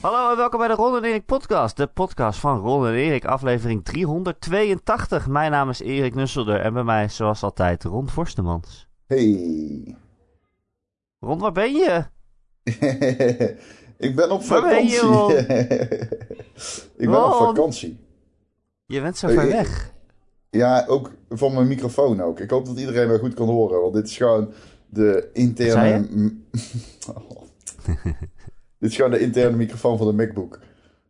[0.00, 1.76] Hallo en welkom bij de Ron en Erik podcast.
[1.76, 5.26] De podcast van Ron en Erik, aflevering 382.
[5.28, 8.88] Mijn naam is Erik Nusselder en bij mij zoals altijd Ron Forstemans.
[9.06, 9.96] Hey.
[11.18, 12.04] Ron, waar ben je?
[14.06, 14.90] ik ben op Waar ben vakantie.
[14.90, 15.30] je, Ron?
[17.04, 17.98] ik ben op vakantie.
[18.86, 19.92] Je bent zo ver ik- weg.
[20.50, 22.40] Ja, ook van mijn microfoon ook.
[22.40, 24.52] Ik hoop dat iedereen mij goed kan horen, want dit is gewoon
[24.88, 26.06] de interne...
[28.80, 28.86] Oh.
[28.86, 30.58] dit is gewoon de interne microfoon van de MacBook.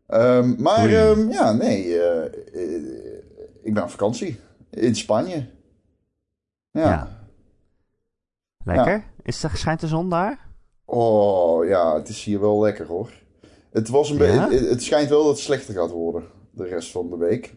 [0.06, 1.98] Ehm, maar ehm, ja, nee.
[1.98, 3.22] eh, eh,
[3.62, 4.38] ik ben op vakantie.
[4.70, 5.46] In Spanje.
[6.70, 6.80] Ja.
[6.80, 7.18] Ja.
[8.64, 9.04] Lekker?
[9.22, 10.48] Is er, schijnt de zon daar?
[10.84, 13.10] Oh ja, het is hier wel lekker hoor.
[13.70, 14.50] Het, was een Ja?
[14.50, 17.54] het, het schijnt wel dat het slechter gaat worden de rest van de week.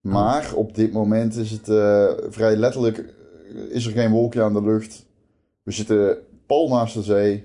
[0.00, 3.14] Maar op dit moment is het eh, vrij letterlijk,
[3.68, 5.06] is er geen wolkje aan de lucht.
[5.62, 7.44] We zitten pal naast de zee.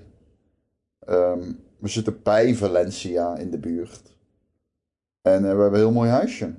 [0.98, 4.16] Ehm, we zitten bij Valencia in de buurt.
[5.22, 6.54] En eh, we hebben een heel mooi huisje.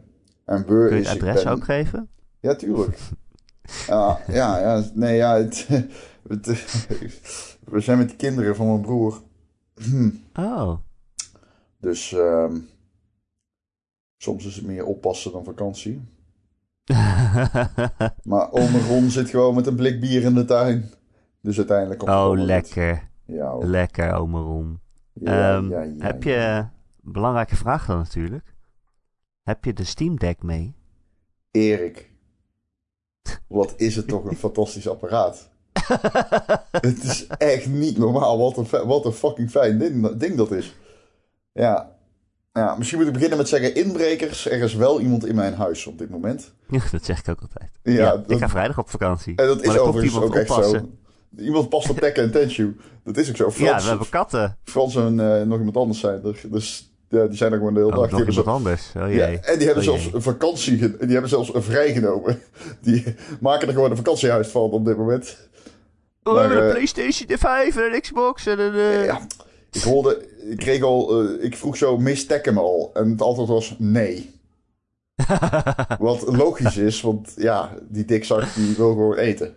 [0.45, 2.09] En Beur Kun je het adres ben- ook geven?
[2.39, 2.99] ja, tuurlijk.
[3.87, 5.35] ja, ja, ja, nee, ja.
[5.35, 5.67] Het,
[6.27, 6.45] het,
[7.65, 9.21] we zijn met de kinderen van mijn broer.
[10.33, 10.77] Oh.
[11.79, 12.57] Dus ehm,
[14.17, 16.01] soms is het meer oppassen dan vakantie.
[18.23, 20.91] Maar ome Ron zit gewoon met een blik bier in de tuin.
[21.41, 23.09] Dus uiteindelijk het oh, lekker.
[23.25, 23.65] Ja, hoor.
[23.65, 24.80] Lekker, ome Ron.
[25.13, 26.65] Ja, Ehm, ja, ja, heb je...
[27.03, 28.53] Belangrijke vraag dan natuurlijk.
[29.43, 30.75] Heb je de Steam Deck mee?
[31.51, 32.09] Erik.
[33.47, 35.49] Wat is het toch een fantastisch apparaat.
[36.71, 40.75] Het is echt niet normaal wat een, wat een fucking fijn ding, ding dat is.
[41.51, 41.95] Ja.
[42.53, 42.75] ja.
[42.75, 44.45] Misschien moet ik beginnen met zeggen inbrekers.
[44.49, 46.53] Er is wel iemand in mijn huis op dit moment.
[46.67, 47.71] Ja, dat zeg ik ook altijd.
[47.83, 49.35] Ja, Ja, dat- ik ga vrijdag op vakantie.
[49.35, 50.89] En dat Maar is overigens ook echt zo.
[51.37, 52.75] Iemand past op Tekken en Tenshu.
[53.03, 53.45] Dat is ook zo.
[53.45, 54.57] Ja, Frans, we hebben katten.
[54.63, 56.41] Frans en eh, nog iemand anders zijn er.
[56.49, 58.09] Dus ja, die zijn er gewoon de hele Oh, dag.
[58.11, 58.91] nog Die hebben iemand zo- anders.
[59.11, 62.39] Oh ja, en die hebben Oh, zelfs een vakantie, die hebben zelfs een vrijgenomen.
[62.81, 63.03] Die
[63.39, 65.37] maken er gewoon een vakantiehuis van op dit moment.
[66.23, 68.73] Oh, maar, een eh, PlayStation 5 en een Xbox en een...
[68.73, 69.21] eh, Ja,
[69.71, 72.89] ik hoorde, ik kreeg al, ik vroeg zo, mist Tekken al?
[72.93, 74.39] En het antwoord was nee.
[75.99, 79.55] Wat logisch is, want ja, die dikzak die wil gewoon eten.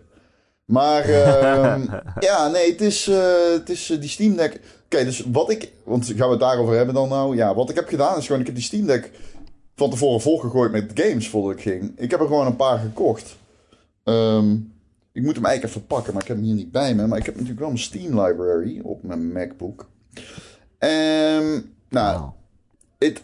[0.65, 1.85] Maar ehm,
[2.19, 4.59] ja, nee, het is, eh, het is eh, die Steam Deck.
[4.85, 7.35] Oké, dus wat ik, want gaan we het daarover hebben dan nou?
[7.35, 9.11] Ja, wat ik heb gedaan is gewoon, ik heb die Steam Deck
[9.75, 11.91] van tevoren volgegooid met games voordat ik ging.
[11.95, 13.35] Ik heb er gewoon een paar gekocht.
[14.03, 14.53] Ehm,
[15.11, 17.07] ik moet hem eigenlijk even pakken, maar ik heb hem hier niet bij me.
[17.07, 19.87] Maar ik heb natuurlijk wel mijn Steam library op mijn MacBook.
[20.77, 21.59] Ehm,
[21.89, 22.29] nou,
[22.97, 23.21] het,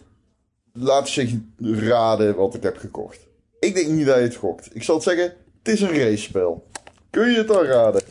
[0.72, 3.18] laat zich raden wat ik heb gekocht.
[3.60, 4.74] Ik denk niet dat je het gokt.
[4.74, 6.64] Ik zal het zeggen, het is een racespel.
[7.12, 8.02] Kun je het dan raden?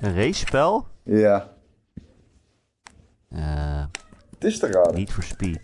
[0.00, 0.86] Een racespel?
[1.02, 1.52] Ja,
[3.28, 3.84] Eh
[4.34, 4.94] het is te raden.
[4.94, 5.58] Need for Speed.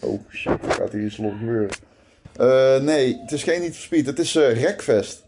[0.00, 1.70] Oh shit, er gaat hier iets los gebeuren.
[2.36, 4.06] Eh, nee, het is geen Need for Speed.
[4.06, 5.24] Het is eh Wreckfest.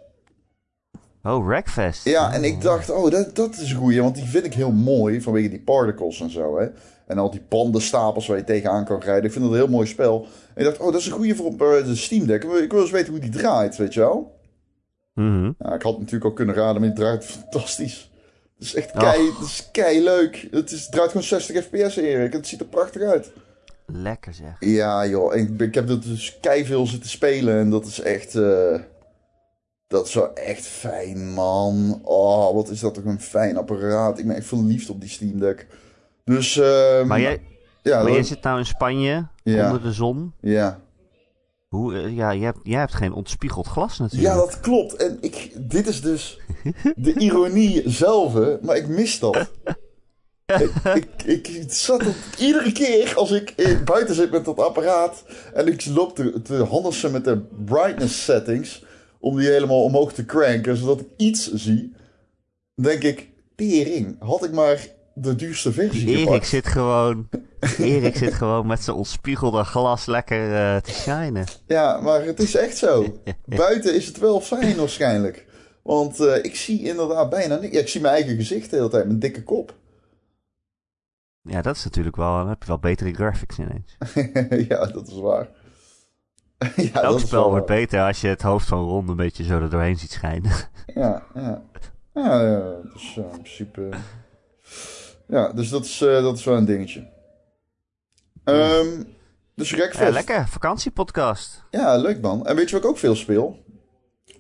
[1.23, 2.05] Oh, Wreckfest.
[2.05, 4.03] Ja, en ik dacht, oh, dat, dat is een goeie.
[4.03, 6.69] Want die vind ik heel mooi vanwege die particles en zo, hè.
[7.07, 9.25] En al die bandenstapels waar je tegenaan kan rijden.
[9.25, 10.27] Ik vind dat een heel mooi spel.
[10.55, 12.45] En ik dacht, oh, dat is een goeie voor op de Steam Deck.
[12.45, 14.40] Ik wil eens weten hoe die draait, weet je wel.
[15.15, 15.51] Mhm.
[15.59, 18.11] Ja, ik had natuurlijk al kunnen raden, maar die draait fantastisch.
[18.59, 20.49] Het is echt kei, het is kei leuk.
[20.51, 22.33] Het, is, het draait gewoon 60 fps, Erik.
[22.33, 23.33] Het ziet er prachtig uit.
[23.87, 24.57] Lekker zeg.
[24.59, 25.35] Ja, joh.
[25.35, 28.35] Ik, ik heb er dus kei veel zitten spelen en dat is echt...
[28.35, 28.79] eh,
[29.87, 32.01] dat is wel echt fijn, man.
[32.03, 34.19] Oh, wat is dat toch een fijn apparaat.
[34.19, 35.67] Ik ben echt verliefd op die Steam Deck.
[36.25, 37.43] Dus, ehm, Maar jij,
[37.83, 39.67] ja, maar dat- jij zit nou in Spanje, Ja.
[39.67, 40.33] onder de zon.
[40.41, 40.81] ja.
[41.71, 44.33] Hoe, eh, ja, jij hebt, jij hebt geen ontspiegeld glas natuurlijk.
[44.33, 44.97] ja, dat klopt.
[44.97, 46.41] En ik, dit is dus
[46.97, 49.51] de ironie zelf, maar ik mis dat.
[50.47, 50.73] ik,
[51.25, 55.67] ik, ik zat op, iedere keer als ik eh, buiten zit met dat apparaat en
[55.67, 58.85] ik loop te, te handelsen met de brightness settings
[59.21, 61.93] om die helemaal omhoog te cranken zodat ik iets zie,
[62.75, 64.87] denk ik, tering, had ik maar
[65.21, 66.47] de duurste versie Erik gepakt.
[66.47, 67.29] zit gewoon...
[67.79, 71.45] Erik zit gewoon met zijn ontspiegelde glas lekker eh, te shinen.
[71.67, 73.21] Ja, maar het is echt zo.
[73.45, 75.47] Buiten is het wel fijn waarschijnlijk.
[75.83, 77.75] Want eh, ik zie inderdaad bijna niks.
[77.75, 79.75] Ja, ik zie mijn eigen gezicht de hele tijd, mijn dikke kop.
[81.43, 82.37] Ja, dat is natuurlijk wel...
[82.37, 83.97] Dan heb je wel betere graphics ineens.
[84.69, 85.49] ja, dat is waar.
[86.93, 87.79] ja, Elk spel wordt waar.
[87.79, 90.53] beter als je het hoofd van Ron een beetje zo er doorheen ziet schijnen.
[90.95, 91.63] Ja, ja.
[92.15, 93.89] Ja, ja dus eh, in principe...
[95.31, 97.09] Ja, dus dat is, eh, dat is wel een dingetje.
[98.45, 99.03] Ehm
[99.55, 100.03] dus Wreckfest.
[100.09, 101.65] Ja, lekker, vakantiepodcast.
[101.71, 102.47] Ja, leuk man.
[102.47, 103.65] En weet je wat ik ook veel speel?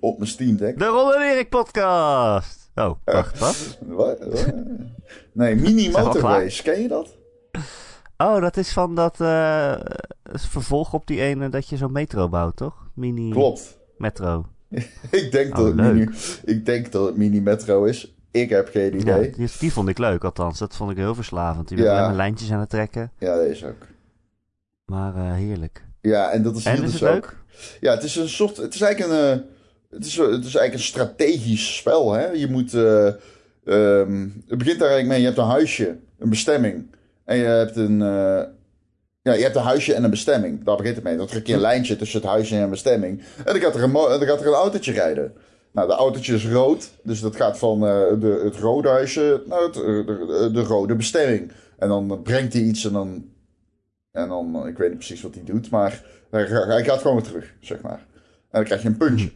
[0.00, 0.78] Op mijn Steam Deck.
[0.78, 2.70] De Ron Erik podcast.
[2.74, 3.78] Oh, wacht, wat?
[3.86, 4.18] Wat?
[4.18, 4.52] Wat?
[5.32, 6.42] Nee, Mini Zijn we al Motor klaar?
[6.42, 6.62] Race.
[6.62, 7.16] Ken je dat?
[8.16, 9.74] Oh, dat is van dat uh,
[10.32, 12.90] vervolg op die ene dat je zo'n metro bouwt, toch?
[12.94, 13.78] Mini Klopt.
[13.96, 14.46] metro.
[15.10, 16.08] ik, denk Oh, dat het mini,
[16.44, 18.14] ik denk dat het mini metro is.
[18.30, 19.30] Ik heb geen Ja, idee.
[19.30, 20.58] die, die vond ik leuk, althans.
[20.58, 21.70] Dat vond ik heel verslavend.
[21.70, 21.82] Je Ja.
[21.82, 23.12] bent alleen maar lijntjes aan het trekken.
[23.18, 23.86] Ja, deze ook.
[24.84, 25.84] Maar eh, heerlijk.
[26.00, 27.08] Ja, en dat is En is dus het ook.
[27.14, 27.36] leuk?
[27.80, 28.56] Ja, het is een soort.
[28.56, 29.18] Het is eigenlijk een.
[29.38, 29.44] eh,
[29.90, 32.12] het, is, het is eigenlijk een strategisch spel.
[32.12, 32.26] Hè?
[32.26, 32.74] Je moet.
[32.74, 33.06] eh,
[33.64, 35.18] ehm, het begint daar eigenlijk mee.
[35.18, 36.94] Je hebt een huisje, een bestemming.
[37.24, 38.02] En je hebt een.
[38.02, 38.42] eh,
[39.22, 40.64] ja, je hebt een huisje en een bestemming.
[40.64, 41.16] Daar begint het mee.
[41.16, 43.22] Dan trek je een lijntje tussen het huisje en een bestemming.
[43.44, 45.32] En dan gaat er een, dan gaat er een autootje rijden.
[45.72, 46.90] Nou, de autootje is rood.
[47.02, 50.94] Dus dat gaat van eh, de, het rode huisje naar het, eh, de, de rode
[50.94, 51.52] bestemming.
[51.78, 53.24] En dan brengt hij iets en dan.
[54.12, 57.26] En dan, eh, ik weet niet precies wat hij doet, maar hij, gaat gewoon weer
[57.26, 58.06] terug, zeg maar.
[58.18, 59.30] En dan krijg je een puntje.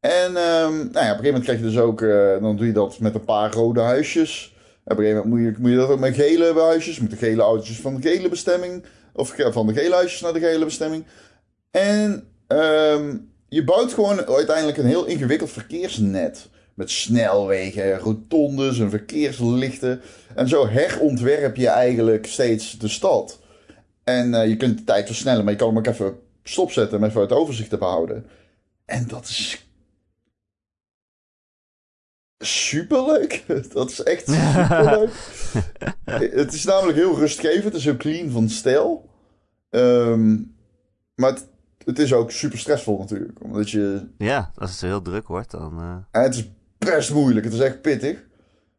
[0.00, 2.00] En ehm, nou ja, op een gegeven moment krijg je dus ook,
[2.40, 4.56] dan doe je dat met een paar rode huisjes.
[4.84, 7.10] En op een gegeven moment moet je, moet je dat ook met gele huisjes, met
[7.10, 8.84] de gele autootjes van de gele bestemming.
[9.12, 11.04] Of van de gele huisjes naar de gele bestemming.
[11.70, 13.16] En ehm,
[13.50, 16.48] je bouwt gewoon uiteindelijk een heel ingewikkeld verkeersnet.
[16.74, 20.00] Met snelwegen, rotondes en verkeerslichten.
[20.34, 23.40] En zo herontwerp je eigenlijk steeds de stad.
[24.04, 27.04] En eh, je kunt de tijd versnellen, maar je kan hem ook even stopzetten om
[27.04, 28.26] even het overzicht te behouden.
[28.84, 29.66] En dat is
[32.38, 33.44] superleuk.
[33.72, 35.10] Dat is echt superleuk.
[36.34, 37.64] het is namelijk heel rustgevend.
[37.64, 39.08] Het is heel clean van stijl.
[39.70, 40.36] Ehm,
[41.14, 41.46] maar het,
[41.84, 43.42] het is ook super stressvol natuurlijk.
[43.44, 44.06] Omdat je...
[44.18, 45.78] Ja, als het heel druk wordt, dan...
[45.78, 47.44] eh, En het is best moeilijk.
[47.44, 48.24] Het is echt pittig.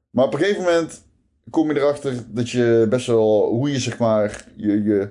[0.10, 1.04] Maar op een gegeven moment
[1.50, 3.50] kom je erachter dat je best wel...
[3.50, 4.46] Hoe je zeg maar...
[4.56, 5.10] Je, je,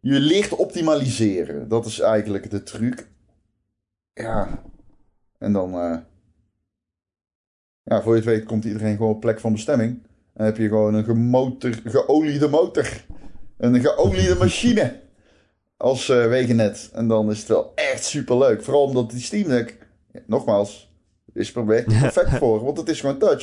[0.00, 1.68] je leert optimaliseren.
[1.68, 3.08] Dat is eigenlijk de truc.
[4.12, 4.62] Ja.
[5.38, 5.74] En dan...
[5.74, 5.96] eh,
[7.82, 10.02] ja, voor je het weet komt iedereen gewoon op plek van bestemming.
[10.34, 13.04] Dan heb je gewoon een gemotor, geoliede motor.
[13.58, 15.00] Een geoliede machine.
[15.76, 16.90] Als eh, wegennet.
[16.92, 18.62] En dan is het wel echt super leuk.
[18.64, 19.78] Vooral omdat die Steam Deck...
[20.12, 20.92] ja, nogmaals,
[21.32, 22.64] is er er perfect voor.
[22.64, 23.42] Want het is gewoon touch.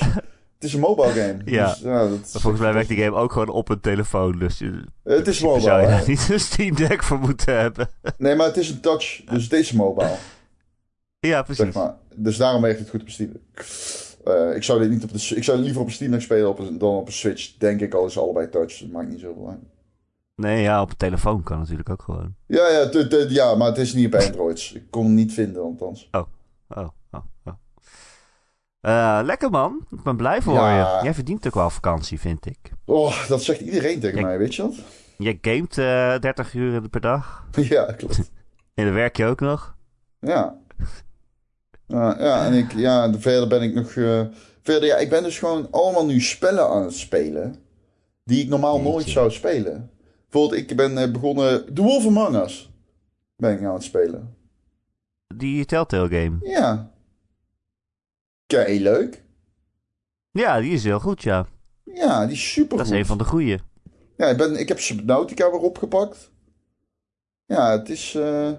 [0.55, 1.37] Het is een mobile game.
[1.45, 1.67] Ja.
[1.67, 4.39] Dus, ja, dat is- volgens mij werkt die game ook gewoon op een telefoon.
[4.39, 5.61] Dus je, Het is mobile.
[5.61, 7.89] zou je daar niet een Steam Deck voor moeten hebben.
[8.17, 9.21] Nee, maar het is een touch.
[9.31, 10.15] Dus het is mobile.
[11.19, 11.63] ja, precies.
[11.63, 11.95] Zeg maar.
[12.15, 13.65] Dus daarom werkt het goed op Steam Deck.
[14.25, 16.49] Eh, ik zou dit niet op de, ik zou liever op een Steam Deck spelen
[16.49, 17.57] op een- dan op een Switch.
[17.57, 18.77] Denk ik al is allebei touch.
[18.79, 19.59] Dat maakt niet zoveel uit.
[20.35, 22.35] Nee, ja, op een telefoon kan natuurlijk ook gewoon.
[22.45, 24.73] Ja, ja, t- t- ja, maar het is niet op Androids.
[24.73, 26.07] Ik kon hem niet vinden, althans.
[26.11, 26.21] Oh,
[26.69, 27.23] oh, oh.
[28.81, 29.85] Eh, lekker man.
[29.91, 30.97] Ik ben blij voor Ja.
[30.97, 31.03] je.
[31.03, 32.57] Jij verdient ook wel vakantie, vind ik.
[32.85, 34.75] Oh, dat zegt iedereen tegen Ik- mij, weet je dat?
[35.17, 37.45] Je gamet eh 30 uur per dag.
[37.55, 38.19] ja, klopt.
[38.73, 39.75] En dan werk je ook nog.
[40.19, 40.55] Ja.
[41.87, 43.91] Ja, ja, en ik, ja, verder ben ik nog.
[43.91, 44.21] eh,
[44.63, 47.55] verder, ja, ik ben dus gewoon allemaal nu spellen aan het spelen.
[48.23, 48.91] Die ik normaal Jeetje.
[48.91, 49.90] nooit zou spelen.
[50.31, 51.73] Bijvoorbeeld, ik ben eh, begonnen.
[51.73, 52.71] The Wolf Among Us.
[53.35, 54.35] Ben ik aan het spelen.
[55.35, 56.37] Die Telltale game.
[56.41, 56.91] Ja.
[58.45, 59.23] Kei leuk.
[60.31, 61.47] Ja, die is heel goed, ja.
[61.83, 63.59] Ja, die is super Dat is een van de goeie.
[64.17, 66.31] Ja, ik, ben, ik heb Subnautica weer opgepakt.
[67.45, 68.51] Ja, het is, eh,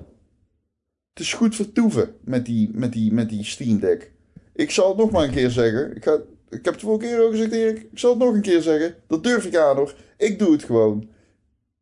[1.10, 4.12] het is goed vertoeven met die, met, die, met die Steam Deck.
[4.52, 5.96] Ik zal het nog maar een keer zeggen.
[5.96, 6.18] Ik, ga,
[6.48, 7.78] ik heb het vorige keer ook gezegd, Erik.
[7.78, 8.94] Ik zal het nog een keer zeggen.
[9.06, 9.94] Dat durf ik aan hoor.
[10.16, 11.11] Ik doe het gewoon.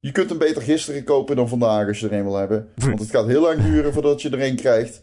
[0.00, 2.68] Je kunt hem beter gisteren kopen dan vandaag als je er een wil hebben.
[2.74, 5.00] Want het gaat heel lang duren voordat je er een krijgt.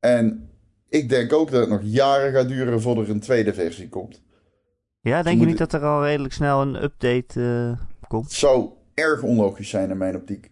[0.00, 0.50] En
[0.88, 4.22] ik denk ook dat het nog jaren gaat duren voordat er een tweede versie komt.
[5.00, 8.24] Ja, denk je niet dat er al redelijk snel een update eh, komt?
[8.24, 10.50] Het zou erg onlogisch zijn in mijn optiek.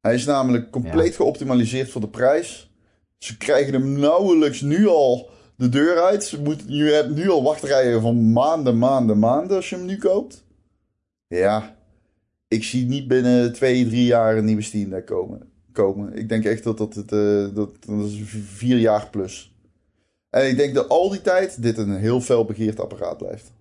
[0.00, 2.70] Hij is namelijk compleet geoptimaliseerd voor de prijs.
[3.18, 6.24] Ze krijgen hem nauwelijks nu al de deur uit.
[6.24, 9.96] Ze moet, je hebt nu al wachtrijen van maanden, maanden, maanden als je hem nu
[9.96, 10.44] koopt.
[11.26, 11.76] Ja,
[12.52, 15.52] ik zie niet binnen twee, drie jaar een nieuwe Steam Deck komen.
[15.72, 16.16] komen.
[16.16, 19.56] Ik denk echt dat dat, het, eh, dat, dat is vier jaar plus.
[20.30, 23.52] En ik denk dat al die tijd dit een heel fel begeerd apparaat blijft.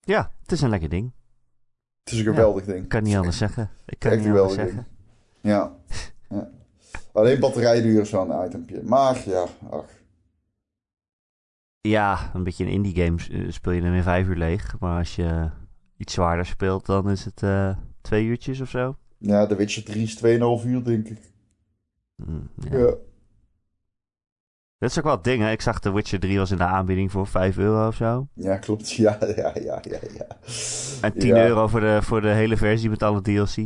[0.00, 1.12] Ja, het is een lekker ding.
[2.04, 2.82] Het is een geweldig ding.
[2.82, 3.70] Ik kan niet anders zeggen.
[3.86, 4.86] Ik kan Echt niet anders zeggen.
[5.40, 5.76] Ja.
[6.28, 6.50] ja.
[7.12, 8.82] Alleen batterijduur is wel een itempje.
[8.82, 9.90] Maar ja, ach.
[11.80, 14.78] Ja, een beetje een indie game eh, speel je hem in vijf uur leeg.
[14.80, 15.50] Maar als je
[16.02, 18.96] iets zwaarder speelt, dan is het eh, twee uurtjes of zo.
[19.18, 20.16] Ja, The Witcher 3 is
[20.62, 21.18] 2,5 uur, denk ik.
[22.16, 22.78] Mm, ja.
[22.78, 22.94] Ja.
[24.78, 25.50] Dat is ook wel het ding, hè.
[25.50, 28.26] Ik zag The Witcher 3 was in de aanbieding voor 5 euro of zo.
[28.34, 28.92] Ja, klopt.
[29.04, 30.26] Ja, ja, ja, ja, ja.
[31.00, 31.46] En 10 Ja.
[31.46, 33.56] euro voor de, voor de hele versie met alle DLC.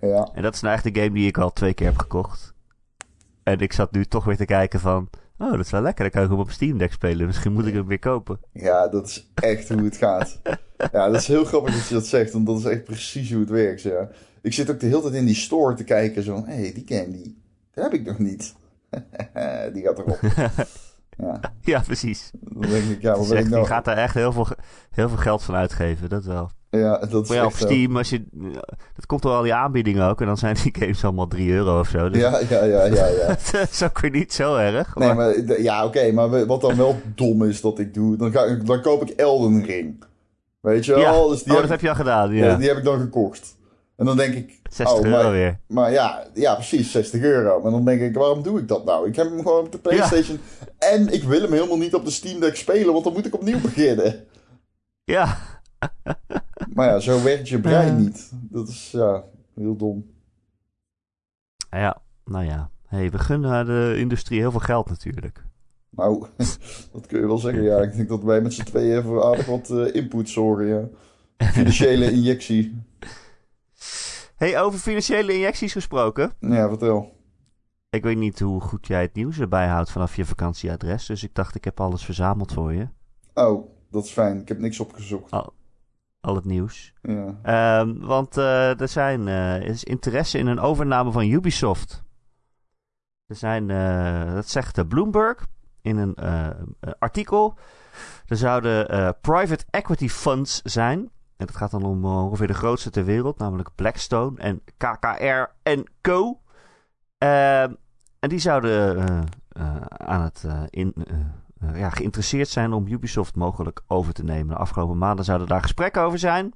[0.00, 2.54] Ja, En dat is nou echt een game die ik al twee keer heb gekocht.
[3.42, 5.08] En ik zat nu toch weer te kijken van...
[5.38, 6.02] Oh, dat is wel lekker.
[6.02, 7.26] Dan kan ik hem op Steam Deck spelen.
[7.26, 8.40] Misschien moet ik hem weer kopen.
[8.52, 10.40] ja, dat is echt hoe het gaat.
[10.92, 13.40] Ja, dat is heel grappig dat je dat zegt, want dat is echt precies hoe
[13.40, 13.82] het werkt.
[13.82, 14.08] Ja.
[14.42, 16.84] Ik zit ook de hele tijd in die store te kijken, zo hé, hey, die
[16.86, 18.54] game, die, die heb ik nog niet.
[19.72, 20.18] die gaat erop.
[21.22, 21.40] Ja.
[21.60, 22.30] ja, precies.
[22.40, 23.62] Dan denk ik, ja, wat Zegt, ik nou...
[23.62, 24.46] Die gaat daar echt heel veel,
[24.90, 26.50] heel veel geld van uitgeven, dat wel.
[26.70, 27.52] Ja, dat is Maar ja, op.
[27.52, 28.24] Steam, als je,
[28.94, 30.20] dat komt door al die aanbiedingen ook.
[30.20, 32.08] En dan zijn die games allemaal 3 euro of zo.
[32.08, 33.26] Dus Ja, ja, ja, ja, ja.
[33.26, 34.94] dat is ook weer niet zo erg.
[34.94, 38.54] Nee, maar- ja, oké, maar wat dan wel dom is dat ik doe, dan, ga,
[38.54, 40.04] dan koop ik Elden Ring.
[40.60, 41.00] Weet je wel?
[41.00, 41.28] ja.
[41.28, 43.58] Dus die, oh, heb, dat heb je al gedaan, ja, die heb ik dan gekocht.
[43.96, 45.60] En dan denk ik, 60 oh, euro maar, weer.
[45.66, 47.60] maar ja, ja, precies, 60 euro.
[47.60, 49.08] Maar dan denk ik, waarom doe ik dat nou?
[49.08, 50.40] Ik heb hem gewoon op de Playstation.
[50.78, 53.34] En ik wil hem helemaal niet op de Steam Deck spelen, want dan moet ik
[53.34, 54.24] opnieuw beginnen.
[55.04, 55.38] Ja,
[56.74, 58.30] Maar ja, zo werkt je brein niet.
[58.32, 59.24] Dat is, ja,
[59.54, 60.10] heel dom.
[61.70, 62.70] ja, nou ja.
[62.86, 65.44] Hey, we gunnen de industrie heel veel geld natuurlijk.
[65.90, 66.26] Nou,
[66.92, 67.78] dat kun je wel zeggen, ja.
[67.78, 70.88] Ik denk dat wij met z'n tweeën voor aardig wat eh, input zorgen, ja.
[71.46, 72.82] Financiële injectie.
[74.36, 76.32] Hey, over financiële injecties gesproken.
[76.40, 77.18] Ja, vertel.
[77.90, 81.06] Ik weet niet hoe goed jij het nieuws erbij houdt vanaf je vakantieadres.
[81.06, 82.88] Dus ik dacht, ik heb alles verzameld voor je.
[83.34, 84.40] Oh, dat is fijn.
[84.40, 85.30] Ik heb niks opgezocht.
[86.20, 86.94] Al het nieuws.
[87.02, 87.38] Ja.
[87.42, 92.02] Ehm, want eh, er zijn, eh, is interesse in een overname van Ubisoft.
[93.26, 93.68] Er zijn,
[94.34, 95.46] dat zegt Bloomberg
[95.82, 96.54] in een eh, eh,
[96.98, 97.54] artikel.
[98.26, 100.98] Er zouden eh, private equity funds zijn.
[101.36, 105.84] En dat gaat dan om ongeveer de grootste ter wereld, namelijk Blackstone en KKR en
[106.00, 106.40] Co.
[107.18, 107.72] Ehm,
[108.18, 109.28] en die zouden
[109.88, 110.94] aan het in,
[111.74, 114.54] ja, geïnteresseerd zijn om Ubisoft mogelijk over te nemen.
[114.54, 116.52] De afgelopen maanden zouden daar gesprekken over zijn.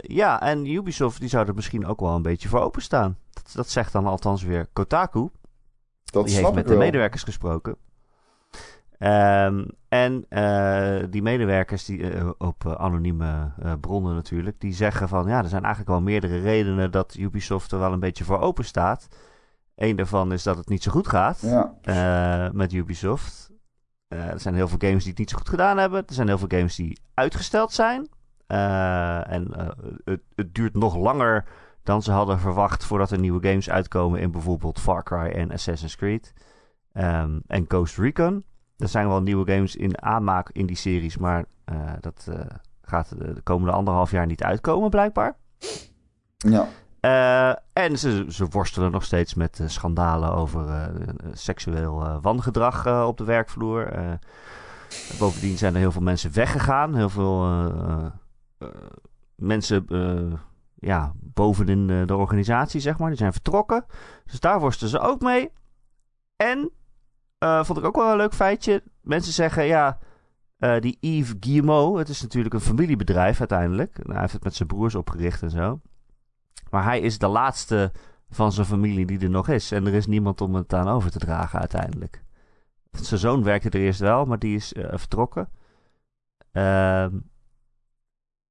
[0.00, 3.16] Ja, en Ubisoft die zou er misschien ook wel een beetje voor openstaan.
[3.30, 5.30] Dat, dat zegt dan althans weer Kotaku.
[6.10, 7.76] Dat die heeft met de medewerkers gesproken.
[9.00, 15.28] Ehm, en eh, die medewerkers die, eh, op eh, anonieme bronnen natuurlijk, die zeggen van
[15.28, 18.64] ja, er zijn eigenlijk wel meerdere redenen dat Ubisoft er wel een beetje voor open
[18.64, 19.08] staat.
[19.76, 21.40] Eén daarvan is dat het niet zo goed gaat
[21.82, 22.50] Ja.
[22.52, 23.50] met Ubisoft.
[24.08, 26.06] Er zijn heel veel games die het niet zo goed gedaan hebben.
[26.06, 28.08] Er zijn heel veel games die uitgesteld zijn.
[28.46, 29.72] En
[30.04, 31.44] het, het duurt nog langer
[31.82, 35.96] dan ze hadden verwacht voordat er nieuwe games uitkomen in bijvoorbeeld Far Cry en Assassin's
[35.96, 36.32] Creed.
[36.92, 38.44] Ehm, en Ghost Recon.
[38.76, 42.40] Er zijn wel nieuwe games in aanmaak in die series, maar eh, dat eh,
[42.82, 45.36] gaat de, de komende anderhalf jaar niet uitkomen blijkbaar.
[46.36, 46.68] Ja.
[47.00, 50.90] Eh, en ze, ze worstelen nog steeds met schandalen over
[51.32, 53.92] seksueel wangedrag op de werkvloer.
[55.18, 56.94] Bovendien zijn er heel veel mensen weggegaan.
[56.94, 57.70] Heel veel
[59.34, 59.86] mensen
[60.74, 63.08] ja, bovenin eh, de organisatie, zeg maar.
[63.08, 63.84] Die zijn vertrokken.
[64.24, 65.50] Dus daar worstelen ze ook mee.
[66.36, 66.70] En,
[67.38, 68.82] eh, vond ik ook wel een leuk feitje.
[69.00, 69.98] Mensen zeggen, ja,
[70.58, 73.98] eh, die Yves Guillemot, het is natuurlijk een familiebedrijf uiteindelijk.
[74.02, 75.80] Hij heeft het met zijn broers opgericht en zo.
[76.70, 77.92] Maar hij is de laatste
[78.30, 79.72] van zijn familie die er nog is.
[79.72, 82.22] En er is niemand om het aan over te dragen uiteindelijk.
[82.90, 85.48] Zijn zoon werkte er eerst wel, maar die is vertrokken.
[86.52, 87.10] Ehm,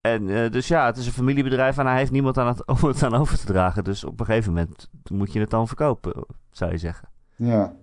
[0.02, 2.88] en eh, dus ja, het is een familiebedrijf en hij heeft niemand aan het, om
[2.88, 3.84] het aan over te dragen.
[3.84, 7.10] Dus op een gegeven moment moet je het dan verkopen, zou je zeggen.
[7.36, 7.76] Ja.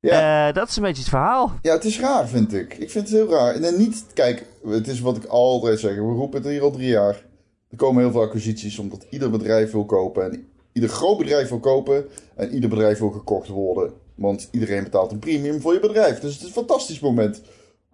[0.00, 0.48] Ja.
[0.48, 1.52] Eh, dat is een beetje het verhaal.
[1.62, 2.74] ja, het is raar, vind ik.
[2.74, 3.54] Ik vind het heel raar.
[3.54, 5.94] En niet, kijk, het is wat ik altijd zeg.
[5.94, 7.24] We roepen het hier al drie jaar.
[7.68, 10.32] Er komen heel veel acquisities omdat ieder bedrijf wil kopen.
[10.32, 12.04] En ieder groot bedrijf wil kopen.
[12.36, 13.92] En ieder bedrijf wil gekocht worden.
[14.14, 16.20] Want iedereen betaalt een premium voor je bedrijf.
[16.20, 17.42] Dus het is een fantastisch moment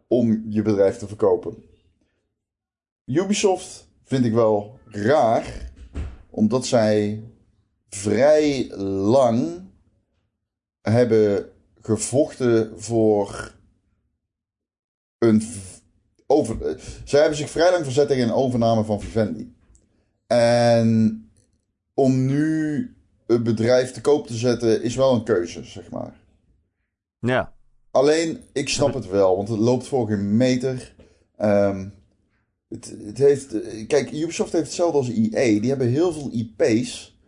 [0.06, 1.67] om je bedrijf te verkopen.
[3.09, 5.71] Ubisoft vind ik wel raar.
[6.31, 7.23] Omdat zij
[7.88, 9.71] vrij lang
[10.81, 11.50] hebben
[11.81, 13.55] gevochten voor
[15.19, 15.43] een.
[16.27, 19.55] Over, zij hebben zich vrij lang verzet tegen een overname van Vivendi.
[20.27, 21.23] En
[21.95, 22.97] om nu
[23.27, 26.21] het bedrijf te koop te zetten is wel een keuze, zeg maar.
[27.19, 27.53] Ja,
[27.91, 30.95] Alleen, ik snap het wel, want het loopt voor geen meter.
[31.37, 31.88] Ehm,
[32.68, 35.60] het, het heeft, eh, kijk, Ubisoft heeft hetzelfde als EA.
[35.60, 37.18] Die hebben heel veel IP's.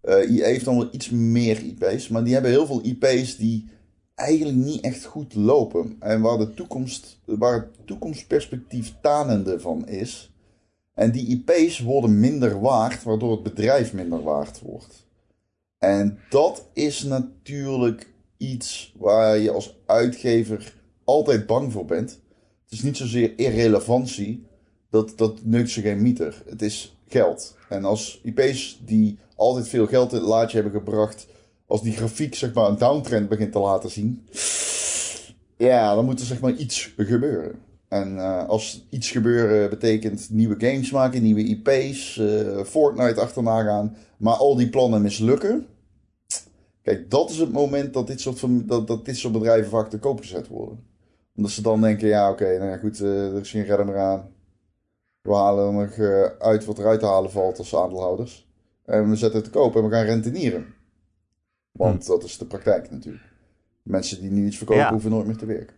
[0.00, 3.68] Eh EA heeft dan wel iets meer IP's, maar die hebben heel veel IP's die
[4.14, 5.96] eigenlijk niet echt goed lopen.
[6.00, 10.32] En waar, de toekomst, waar het toekomstperspectief tanende van is.
[10.94, 15.06] En die IP's worden minder waard, waardoor het bedrijf minder waard wordt.
[15.78, 22.10] En dat is natuurlijk iets waar je als uitgever altijd bang voor bent.
[22.64, 24.46] Het is niet zozeer irrelevantie,
[24.90, 26.42] dat, dat neukt ze geen mieter.
[26.48, 27.56] Het is geld.
[27.68, 31.26] En als IP's die altijd veel geld in het laadje hebben gebracht,
[31.66, 34.26] als die grafiek zeg maar een downtrend begint te laten zien,
[35.56, 37.58] ja, dan moet er zeg maar iets gebeuren.
[37.88, 43.96] En uh, als iets gebeuren betekent nieuwe games maken, nieuwe IP's, uh, Fortnite achterna gaan,
[44.16, 45.66] maar al die plannen mislukken.
[46.82, 49.90] Kijk, dat is het moment dat dit soort, van, dat, dat dit soort bedrijven vaak
[49.90, 50.84] te koop gezet worden.
[51.36, 53.98] Omdat ze dan denken, ja oké, nou ja, goed, uh, er is geen redder meer
[53.98, 54.29] aan.
[55.20, 55.98] We halen nog
[56.38, 58.48] uit wat eruit te halen valt als aandeelhouders.
[58.84, 60.74] En we zetten het te koop en we gaan rentenieren.
[61.72, 62.10] Want hm.
[62.10, 63.24] dat is de praktijk natuurlijk.
[63.82, 64.90] Mensen die nu iets verkopen ja.
[64.90, 65.76] hoeven nooit meer te werken.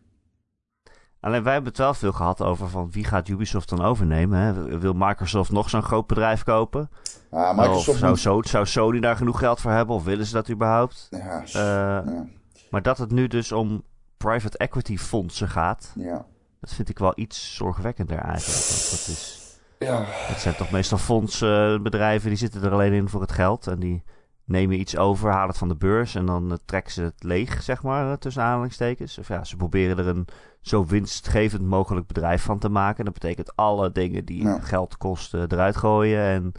[1.21, 4.39] Alleen wij hebben het wel veel gehad over van wie gaat Ubisoft dan overnemen.
[4.39, 4.79] Hè?
[4.79, 6.91] Wil Microsoft nog zo'n groot bedrijf kopen?
[7.31, 9.95] Ja, Microsoft of zou, zou, Sony daar genoeg geld voor hebben?
[9.95, 11.07] Of willen ze dat überhaupt?
[11.11, 12.27] Ja, uh, ja.
[12.71, 13.83] Maar dat het nu dus om
[14.17, 16.27] private equity fondsen gaat, ja.
[16.63, 18.91] Dat vind ik wel iets zorgwekkender eigenlijk.
[18.91, 19.41] Dat is,
[19.79, 20.05] ja.
[20.07, 23.67] Het zijn toch meestal fondsbedrijven die zitten er alleen in voor het geld.
[23.67, 24.03] En die
[24.45, 27.63] nemen iets over, halen het van de beurs en dan uh, trekken ze het leeg,
[27.63, 29.19] zeg maar, uh, tussen aanhalingstekens.
[29.19, 30.27] Of ja, ze proberen er een
[30.61, 33.05] zo winstgevend mogelijk bedrijf van te maken.
[33.05, 34.59] Dat betekent alle dingen die Ja.
[34.61, 36.53] geld kosten eruit gooien en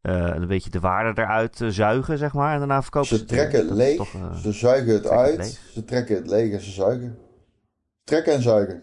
[0.00, 2.52] eh, een beetje de waarde eruit eh, zuigen, zeg maar.
[2.52, 5.60] En daarna verkopen ze, Ze trekken het leeg, toch, eh, ze zuigen het het uit,
[5.72, 7.18] ze trekken het leeg en ze zuigen.
[8.04, 8.82] Trekken en zuigen.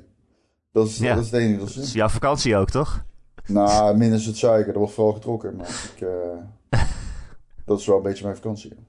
[0.74, 1.16] Dat is, Ja.
[1.16, 3.04] dat is het enige dat dat is jouw vakantie ook, toch?
[3.46, 5.56] Nou, minus het zuigen, er wordt vooral getrokken.
[5.56, 6.80] Maar ik, eh,
[7.66, 8.74] dat is wel een beetje mijn vakantie.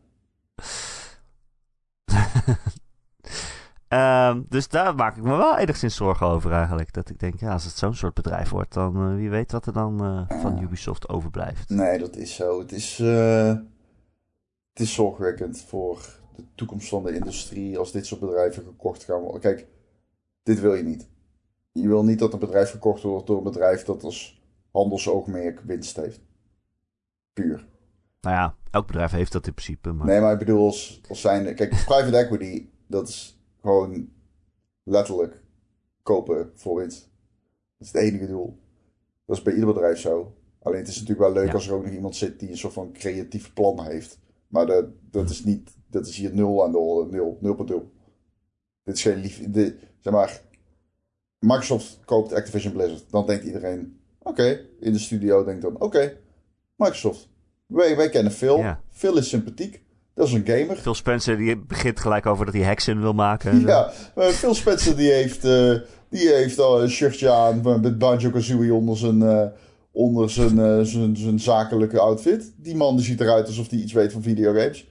[3.88, 6.93] Ehm, dus daar maak ik me wel enigszins zorgen over eigenlijk.
[6.93, 9.67] Dat ik denk, ja, als het zo'n soort bedrijf wordt, dan eh, wie weet wat
[9.67, 11.69] er dan eh, van Ubisoft overblijft.
[11.69, 12.59] Nee, dat is zo.
[12.59, 18.62] Het is, het is zorgwekkend voor de toekomst van de industrie als dit soort bedrijven
[18.62, 19.41] gekocht gaan worden.
[19.41, 19.67] Kijk,
[20.43, 21.09] dit wil je niet.
[21.81, 25.97] Je wil niet dat een bedrijf gekocht wordt door een bedrijf dat als handelsoogmerk winst
[25.97, 26.21] heeft.
[27.33, 27.66] Puur.
[28.21, 29.93] Nou ja, elk bedrijf heeft dat in principe.
[29.93, 30.07] Maar...
[30.07, 31.54] Nee, maar ik bedoel als, als zijnde...
[31.54, 34.09] Kijk, private equity, dat is gewoon
[34.83, 35.43] letterlijk
[36.02, 37.11] kopen voor winst.
[37.79, 38.59] Dat is het enige doel.
[39.27, 40.35] Dat is bij ieder bedrijf zo.
[40.62, 41.55] Alleen het is natuurlijk wel leuk Ja.
[41.55, 44.18] als er ook nog iemand zit die een soort van creatief plan heeft.
[44.49, 45.77] Maar dat, dat is niet...
[45.87, 47.11] Dat is hier nul aan de orde.
[47.11, 47.38] Nul.
[47.40, 47.92] Nul per nul.
[48.83, 49.51] Dit is geen lief...
[49.51, 50.42] De, zeg maar...
[51.44, 53.04] Microsoft koopt Activision Blizzard.
[53.11, 53.98] Dan denkt iedereen...
[54.22, 54.61] Oké.
[54.80, 55.80] In de studio denkt dan...
[55.80, 56.16] Oké.
[56.76, 57.28] Microsoft.
[57.66, 58.59] Wij, wij kennen Phil.
[58.59, 58.80] Ja.
[58.90, 59.83] Phil is sympathiek.
[60.14, 60.76] Dat is een gamer.
[60.76, 63.61] Phil Spencer die begint gelijk over dat hij heksen wil maken.
[63.61, 65.74] Ja, maar Phil Spencer die heeft, eh,
[66.09, 69.46] die heeft al een shirtje aan met Banjo-Kazooie onder zijn, eh,
[69.92, 72.52] onder zijn, eh, zijn, zijn zakelijke outfit.
[72.57, 74.88] Die man die ziet eruit alsof hij iets weet van videogames.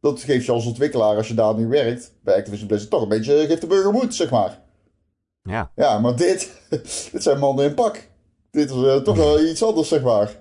[0.00, 3.08] Dat geeft je als ontwikkelaar, als je daar nu werkt, bij Activision Blizzard, toch een
[3.08, 4.62] beetje, geeft de burger moed, zeg maar.
[5.48, 5.70] Ja.
[5.76, 6.50] Ja, maar dit,
[7.12, 8.08] dit zijn mannen in pak.
[8.50, 10.36] Dit is eh, toch wel iets anders, zeg maar.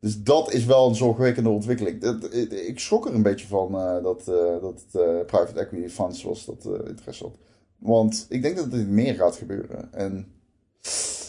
[0.00, 2.00] Dus dat is wel een zorgwekkende ontwikkeling.
[2.00, 4.84] Dat, ik schrok er een beetje van eh, dat, eh, dat
[5.26, 7.38] private equity funds was dat interesse had.
[7.76, 9.92] Want ik denk dat dit meer gaat gebeuren.
[9.92, 10.32] En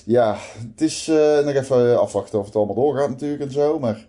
[0.05, 1.07] ja, het is
[1.43, 3.79] nog even afwachten of het allemaal doorgaat natuurlijk en zo.
[3.79, 4.07] Maar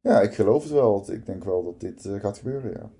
[0.00, 1.04] ja, ik geloof het wel.
[1.12, 2.90] Ik denk wel dat dit gaat gebeuren, ja.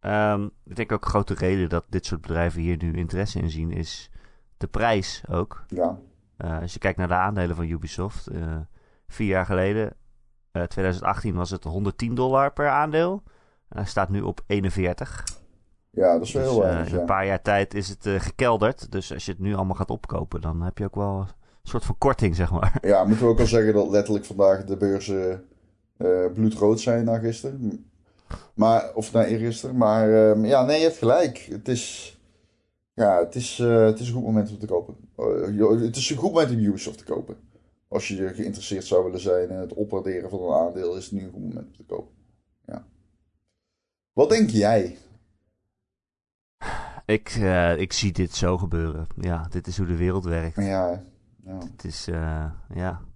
[0.00, 3.50] Ehm, ik denk ook een grote reden dat dit soort bedrijven hier nu interesse in
[3.50, 4.10] zien is
[4.56, 5.64] de prijs ook.
[5.68, 5.98] Ja,
[6.36, 8.56] Eh, als je kijkt naar de aandelen van Ubisoft, eh,
[9.08, 9.92] vier jaar geleden,
[10.52, 13.22] eh 2018, was het 110 dollar per aandeel.
[13.68, 15.24] En hij staat nu op 41.
[15.90, 17.06] ja dat is wel Dus, heel eh, weinig, in een ja.
[17.06, 18.92] paar jaar tijd is het eh, gekelderd.
[18.92, 21.26] Dus als je het nu allemaal gaat opkopen, dan heb je ook wel een
[21.62, 22.78] soort van korting, zeg maar.
[22.80, 25.44] Ja, moeten we ook al zeggen dat letterlijk vandaag de beurzen
[25.96, 27.89] eh, bloedrood zijn na gisteren.
[28.54, 29.76] Maar, of na eergisteren.
[29.76, 31.38] Maar ehm, ja, nee, je hebt gelijk.
[31.38, 32.18] Het is,
[32.94, 34.96] ja, het is, eh, het is een goed moment om te kopen.
[35.16, 37.36] Eh, het is een goed moment om Ubisoft te kopen.
[37.88, 41.24] Als je geïnteresseerd zou willen zijn in het opwaarderen van een aandeel, is het nu
[41.24, 42.14] een goed moment om te kopen.
[42.66, 42.86] Ja.
[44.12, 44.98] Wat denk jij?
[47.04, 49.06] Ik, eh, ik zie dit zo gebeuren.
[49.16, 50.56] Ja, dit is hoe de wereld werkt.
[50.56, 51.04] Ja,
[51.44, 51.58] ja.
[51.58, 52.04] Het is,
[52.74, 53.09] ja.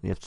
[0.00, 0.26] Je hebt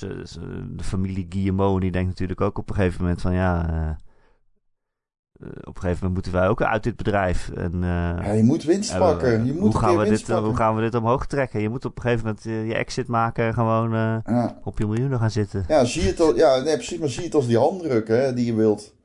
[0.78, 3.70] de familie Guillemot, die denkt natuurlijk ook op een gegeven moment van ja.
[3.70, 7.50] eh, eh, op een gegeven moment moeten wij ook uit dit bedrijf.
[7.50, 9.46] En, eh, Ja, je moet winst en, pakken.
[9.46, 11.62] Je moet hoe, gaan we dit, hoe gaan we dit omhoog trekken?
[11.62, 14.60] Je moet op een gegeven moment je exit maken en gewoon Ja.
[14.64, 15.66] op je miljoenen gaan zitten.
[15.68, 18.46] Ja, zie het als, ja, nee, precies, maar zie het als die handdruk hè, die
[18.46, 18.96] je wilt.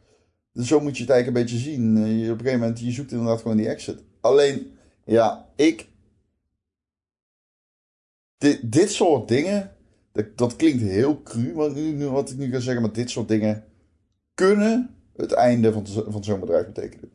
[0.53, 1.97] Dus zo moet je het eigenlijk een beetje zien.
[1.97, 4.05] Je, op een gegeven moment, je zoekt inderdaad gewoon die exit.
[4.21, 5.89] Alleen, ja, ik...
[8.39, 9.71] Dit, dit soort dingen,
[10.15, 11.77] dat, dat klinkt heel cru wat,
[12.31, 13.65] ik nu ga zeggen, maar dit soort dingen
[14.35, 17.11] kunnen het einde van, van zo'n bedrijf betekenen.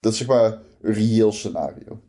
[0.00, 2.00] Dat is zeg maar een reëel scenario.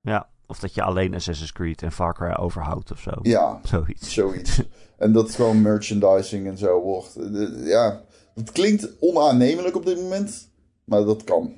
[0.00, 3.10] Ja, of dat je alleen Assassin's Creed en Far Cry overhoudt of zo.
[3.22, 4.12] Ja, Zoiets.
[4.12, 4.62] Zoiets.
[4.98, 7.16] en dat gewoon merchandising en zo wordt.
[7.16, 8.04] Eh, Ja,
[8.34, 10.50] het klinkt onaannemelijk op dit moment,
[10.84, 11.54] maar dat kan.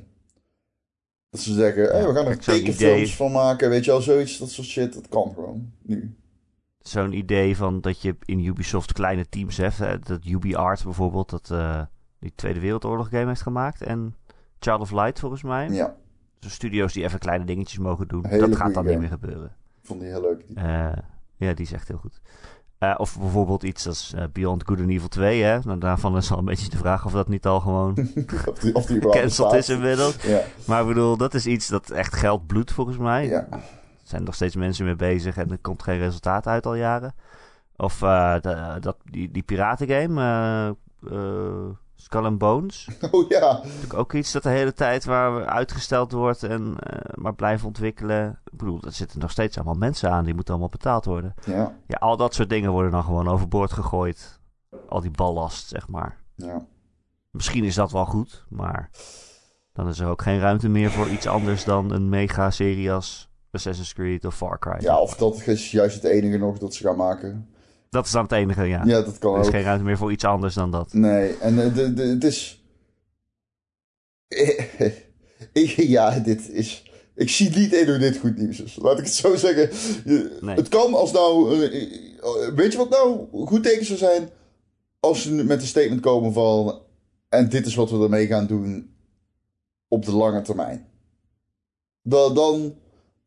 [1.30, 4.38] Dat ze zeggen, hey, we gaan er tekenfilms idee- van maken, weet je wel, zoiets,
[4.38, 6.16] dat soort shit, dat kan gewoon, nu.
[6.82, 9.78] Zo'n idee van dat je in Ubisoft kleine teams hebt.
[9.78, 9.98] Hè?
[9.98, 11.80] Dat UbiArt bijvoorbeeld, dat eh,
[12.18, 13.82] die Tweede Wereldoorlog game heeft gemaakt.
[13.82, 14.14] En
[14.58, 15.68] Child of Light volgens mij.
[15.68, 15.94] Ja,
[16.40, 18.26] Zo studio's die even kleine dingetjes mogen doen.
[18.26, 19.44] Hele dat gaat dan niet meer gebeuren.
[19.80, 20.46] ik vond die heel leuk.
[20.46, 20.92] Die- Eh,
[21.36, 22.20] ja, die is echt heel goed.
[22.78, 25.42] Eh, of bijvoorbeeld iets als Beyond Good and Evil 2.
[25.42, 25.58] Hè?
[25.64, 27.90] Nou, daarvan is al een beetje de vraag of dat niet al gewoon
[28.48, 30.22] of die, of die überhaupt gecanceld is inmiddels.
[30.22, 33.26] Ja, Maar ik bedoel, dat is iets dat echt geld bloedt volgens mij.
[33.26, 33.48] ja.
[34.12, 37.14] Er zijn nog steeds mensen mee bezig en er komt geen resultaat uit al jaren.
[37.76, 40.68] Of eh, de- dat, die, die piratengame, eh
[41.12, 42.88] eh, Skull and Bones.
[43.10, 46.74] Oh ja, Natuurlijk ook iets dat de hele tijd waar uitgesteld wordt en
[47.14, 48.40] maar blijven ontwikkelen.
[48.52, 51.34] Ik bedoel, er zitten nog steeds allemaal mensen aan, die moeten allemaal betaald worden.
[51.46, 54.40] ja, Ja, al dat soort dingen worden dan gewoon overboord gegooid.
[54.88, 56.16] Al die ballast, zeg maar.
[56.36, 56.66] ja.
[57.30, 58.90] Misschien is dat wel goed, maar
[59.72, 63.92] dan is er ook geen ruimte meer voor iets anders dan een mega-serie als Assassin's
[63.92, 64.76] Creed of Far Cry.
[64.80, 67.48] Ja, of dat is juist het enige nog dat ze gaan maken.
[67.90, 68.84] Dat is dan het enige, ja.
[68.84, 69.52] Ja, dat kan er is ook.
[69.52, 70.92] geen ruimte meer voor iets anders dan dat.
[70.92, 72.64] Nee, en eh, de, de, het is...
[75.76, 76.90] Ja, dit is...
[77.14, 78.76] Ik zie niet in hoe dit goed nieuws is.
[78.76, 79.70] Laat ik het zo zeggen.
[80.40, 80.56] Nee.
[80.56, 81.62] Het kan als nou...
[81.64, 84.28] eh, Weet je wat nou goed teken zou zijn?
[85.00, 86.80] Als ze met een statement komen van...
[87.28, 88.94] En dit is wat we ermee gaan doen
[89.88, 90.86] op de lange termijn.
[92.02, 92.74] Dan, dan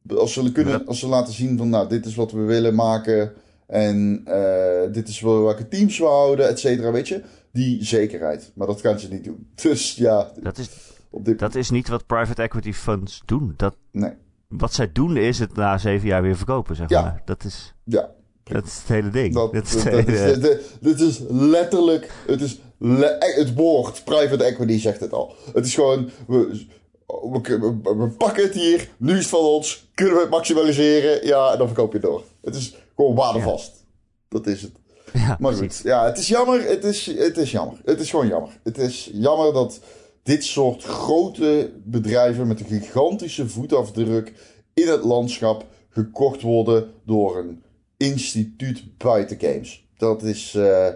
[0.08, 1.70] als, ze kunnen, als ze laten zien van...
[1.70, 3.34] Nou, dit is wat we willen maken...
[3.68, 7.22] En eh, dit is wel welke teams we houden, et cetera, weet je.
[7.52, 8.52] Die zekerheid.
[8.56, 9.48] Maar dat gaan ze niet doen.
[9.62, 10.70] Dus ja, Dat is,
[11.10, 13.54] op dit dat is niet wat private equity funds doen.
[13.58, 14.12] Dat, Nee,
[14.48, 17.02] wat zij doen is het na zeven jaar weer verkopen, zeg Ja.
[17.02, 17.22] maar.
[17.26, 18.10] Dat is, ja.
[18.44, 19.34] dat is het hele ding.
[19.34, 22.12] Dat, Dat is het dat hele- is, dit, dit is letterlijk...
[22.28, 25.36] Het is le- het woord private equity zegt het al.
[25.54, 26.10] Het is gewoon...
[26.28, 26.66] We,
[27.06, 28.90] we, we- pakken het hier.
[28.98, 29.90] Nu is het van ons.
[29.94, 31.26] Kunnen we het maximaliseren?
[31.28, 32.24] Ja, en dan verkoop je het door.
[32.42, 33.86] Het is gewoon waardevast.
[34.30, 34.72] Dat is het.
[35.14, 35.76] ja, Maar precies.
[35.76, 36.68] goed, ja, het is jammer.
[36.70, 37.82] Het is, het is jammer.
[37.86, 38.60] Het is gewoon jammer.
[38.64, 39.80] Het is jammer dat
[40.24, 44.34] dit soort grote bedrijven met een gigantische voetafdruk
[44.74, 47.64] in het landschap gekocht worden door een
[47.98, 49.88] instituut buiten games.
[49.98, 50.88] Dat is, eh,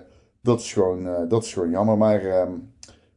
[0.41, 1.97] dat is, gewoon, eh, dat is gewoon jammer.
[1.97, 2.51] Maar ehm,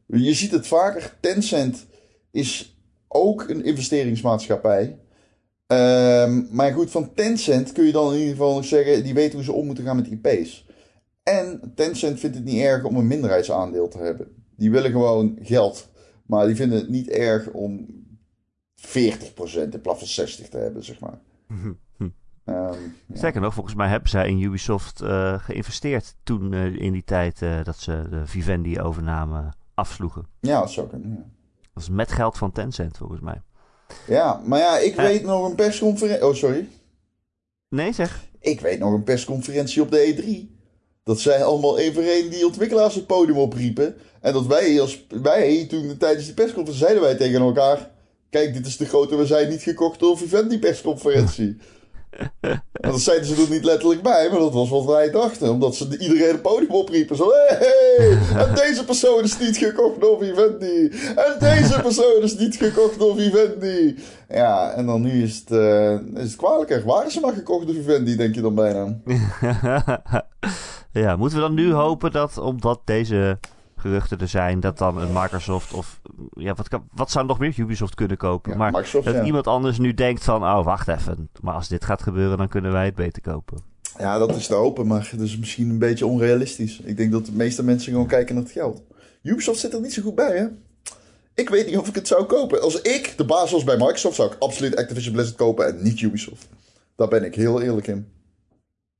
[0.05, 1.15] je ziet het vaker.
[1.19, 1.85] Tencent
[2.31, 2.72] is
[3.13, 4.99] ook een investeringsmaatschappij.
[5.67, 9.03] Ehm, maar goed, van Tencent kun je dan in ieder geval nog zeggen...
[9.03, 10.67] die weten hoe ze om moeten gaan met IP's.
[11.23, 14.27] En Tencent vindt het niet erg om een minderheidsaandeel te hebben.
[14.55, 15.89] Die willen gewoon geld.
[16.25, 17.87] Maar die vinden het niet erg om
[18.75, 21.19] 40% in plaats van 60% te hebben, zeg maar.
[22.45, 22.73] Ja.
[23.13, 27.41] Sterker nog, volgens mij hebben zij in Ubisoft eh, geïnvesteerd toen eh, in die tijd
[27.41, 30.27] eh, dat ze de Vivendi-overname afsloegen.
[30.39, 31.09] ja, dat zou kunnen.
[31.09, 31.32] Ja.
[31.73, 33.41] Dat is met geld van Tencent, volgens mij.
[34.07, 35.03] Ja, maar ja, ik Eh.
[35.03, 36.27] weet nog een persconferentie...
[36.27, 36.67] Oh, sorry.
[37.69, 38.23] Nee, zeg.
[38.39, 40.57] Ik weet nog een persconferentie op de E3.
[41.03, 43.95] Dat zij allemaal één die ontwikkelaars het podium opriepen.
[44.21, 47.91] En dat wij, als, wij toen tijdens die persconferentie zeiden wij tegen elkaar...
[48.29, 51.57] Kijk, dit is de grote, we zijn niet gekocht door Vivendi persconferentie.
[52.71, 55.51] Dat zeiden ze er niet letterlijk bij, maar dat was wat wij dachten.
[55.51, 57.15] Omdat ze iedereen het podium opriepen.
[57.15, 60.91] Zo, hey, hey, en deze persoon is niet gekocht door Vivendi.
[61.15, 63.95] En deze persoon is niet gekocht door Vivendi.
[64.29, 66.83] Ja, en dan nu is het, eh, is het kwalijker.
[66.85, 68.97] Waren ze maar gekocht door Vivendi, denk je dan bijna?
[71.03, 73.37] ja, moeten we dan nu hopen dat, omdat deze
[73.83, 75.99] geruchten er zijn, dat dan een Microsoft of...
[76.29, 78.51] Ja, wat, kan, wat zou nog meer Ubisoft kunnen kopen?
[78.51, 79.23] Ja, maar Microsoft, dat ja.
[79.23, 81.29] iemand anders nu denkt van, oh, wacht even.
[81.41, 83.57] Maar als dit gaat gebeuren, dan kunnen wij het beter kopen.
[83.97, 86.79] Ja, dat is te hopen, maar dat is misschien een beetje onrealistisch.
[86.79, 88.83] Ik denk dat de meeste mensen gewoon kijken naar het geld.
[89.21, 90.47] Ubisoft zit er niet zo goed bij, hè?
[91.33, 92.61] Ik weet niet of ik het zou kopen.
[92.61, 96.01] Als ik de baas was bij Microsoft, zou ik absoluut Activision Blizzard kopen en niet
[96.01, 96.47] Ubisoft.
[96.95, 98.07] Daar ben ik heel eerlijk in.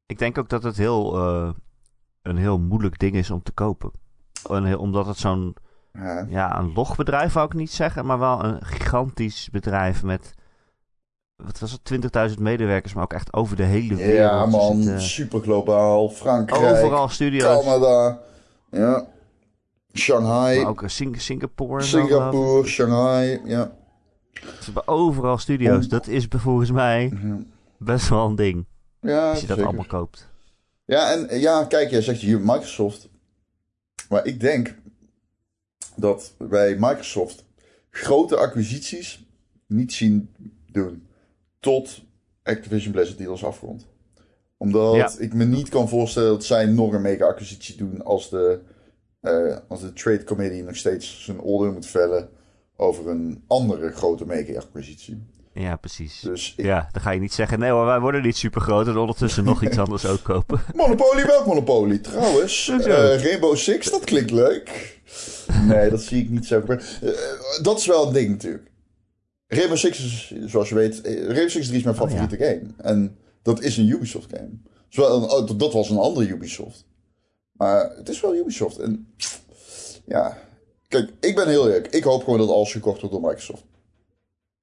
[0.06, 1.50] Ik denk ook dat het heel, eh,
[2.22, 3.91] een heel moeilijk ding is om te kopen.
[4.78, 5.56] Omdat het zo'n,
[5.94, 10.34] Ja, ja, een logbedrijf wou ik niet zeggen, maar wel een gigantisch bedrijf met,
[11.36, 14.16] wat was het, 20.000 medewerkers, maar ook echt over de hele wereld.
[14.18, 16.10] ja Er man, zitten super globaal.
[16.10, 18.20] Frankrijk, overal studio's, Canada,
[18.72, 19.06] ja.
[19.94, 21.82] Shanghai, maar ook eh, Sing- Singapore.
[21.84, 23.72] Singapore, Shanghai, ja.
[24.34, 25.88] Ze hebben overal studio's.
[25.88, 27.14] Dat is volgens mij
[27.78, 28.66] best wel een ding,
[29.02, 29.66] ja als je dat zeker.
[29.72, 30.32] allemaal koopt.
[30.86, 33.10] Ja, en ja, kijk, jij zegt hier Microsoft.
[34.10, 34.76] Maar ik denk
[35.96, 37.46] dat wij Microsoft
[37.89, 39.26] grote acquisities
[39.68, 40.30] niet zien
[40.72, 41.08] doen
[41.60, 42.02] tot
[42.44, 43.86] Activision Blizzard deal is afgerond.
[44.58, 45.12] Omdat Ja.
[45.20, 48.60] ik me niet kan voorstellen dat zij nog een mega acquisitie doen als de,
[49.20, 52.30] eh, als de Trade Committee nog steeds zijn oordeel moet vellen
[52.76, 55.24] over een andere grote mega-acquisitie.
[55.54, 56.20] Ja, precies.
[56.20, 58.88] Dus ik- Ja, dan ga je niet zeggen, nee hoor, wij worden niet super groot
[58.88, 60.62] en ondertussen nog iets anders ook kopen.
[60.76, 61.98] Monopoly, welk Monopoly?
[61.98, 64.98] Trouwens, eh, Rainbow Six, dat klinkt leuk.
[65.68, 66.86] Nee, dat zie ik niet zo gebeuren.
[67.02, 68.72] Eh, dat is wel een ding natuurlijk.
[69.48, 72.16] Rainbow Six is, zoals je weet, eh, Rainbow Six 3 is mijn Oh, ja.
[72.16, 72.74] favoriete game.
[72.78, 74.50] En dat is een Ubisoft game.
[74.89, 76.86] Zowel een, oh, dat was een andere Ubisoft.
[77.52, 78.78] Maar het is wel Ubisoft.
[78.78, 79.13] En
[80.06, 80.38] ja,
[80.88, 81.88] kijk, ik ben heel eerlijk.
[81.88, 83.63] Ik hoop gewoon dat alles gekocht wordt door Microsoft.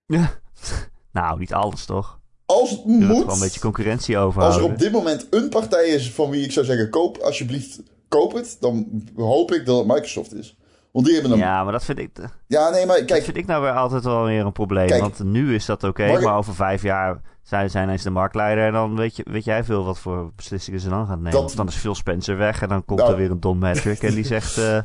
[0.07, 0.39] Ja.
[1.13, 2.19] Nou, niet alles toch?
[2.47, 6.11] Als het moet gewoon een beetje concurrentie als er op dit moment een partij is
[6.13, 8.57] van wie ik zou zeggen, koop alsjeblieft, koop het.
[8.61, 10.57] Dan hoop ik dat het Microsoft is.
[10.93, 12.11] Want die hebben een Ja, maar dat vind ik,
[12.47, 14.87] Ja, nee, maar dat kijk, vind ik nou weer altijd wel weer een probleem.
[14.87, 15.01] Kijk.
[15.01, 18.67] want nu is dat oké, ik- maar over vijf jaar zijn, zijn eens de marktleider.
[18.67, 21.33] En dan weet, je, weet jij veel wat voor beslissingen ze dan gaan nemen.
[21.33, 23.13] Dat- Of dan is Phil Spencer weg en dan komt Nou.
[23.13, 24.59] er weer een Don Matrick en die zegt...
[24.69, 24.79] eh,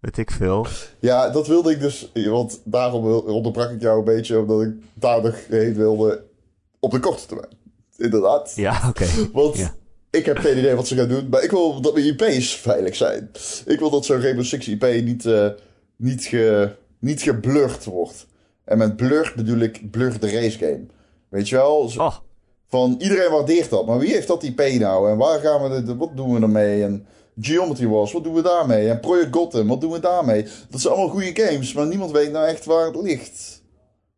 [0.00, 0.66] weet ik veel.
[1.00, 5.22] ja, dat wilde ik dus, want daarom onderbrak ik jou een beetje, omdat ik daar
[5.22, 6.24] nog heen wilde
[6.80, 7.50] op de korte termijn.
[7.96, 8.52] Inderdaad.
[8.56, 9.06] Ja, oké.
[9.32, 9.74] Want Ja.
[10.10, 12.96] ik heb geen idee wat ze gaan doen, maar ik wil dat mijn IP's veilig
[12.96, 13.30] zijn.
[13.66, 15.48] Ik wil dat zo'n Rainbow Six IP niet, eh,
[15.96, 18.26] niet, ge, niet geblurred wordt.
[18.64, 20.86] En met blur bedoel ik blur de race game.
[21.28, 21.88] Weet je wel?
[21.88, 22.16] Zo- Oh,
[22.70, 25.10] Van iedereen waardeert dat, maar wie heeft dat IP nou?
[25.10, 26.82] En waar gaan we dit, wat doen we ermee?
[26.82, 27.06] En
[27.40, 28.88] Geometry Wars, wat doen we daarmee?
[28.88, 30.46] En Project Gotham, wat doen we daarmee?
[30.70, 33.62] Dat zijn allemaal goede games, maar niemand weet nou echt waar het ligt.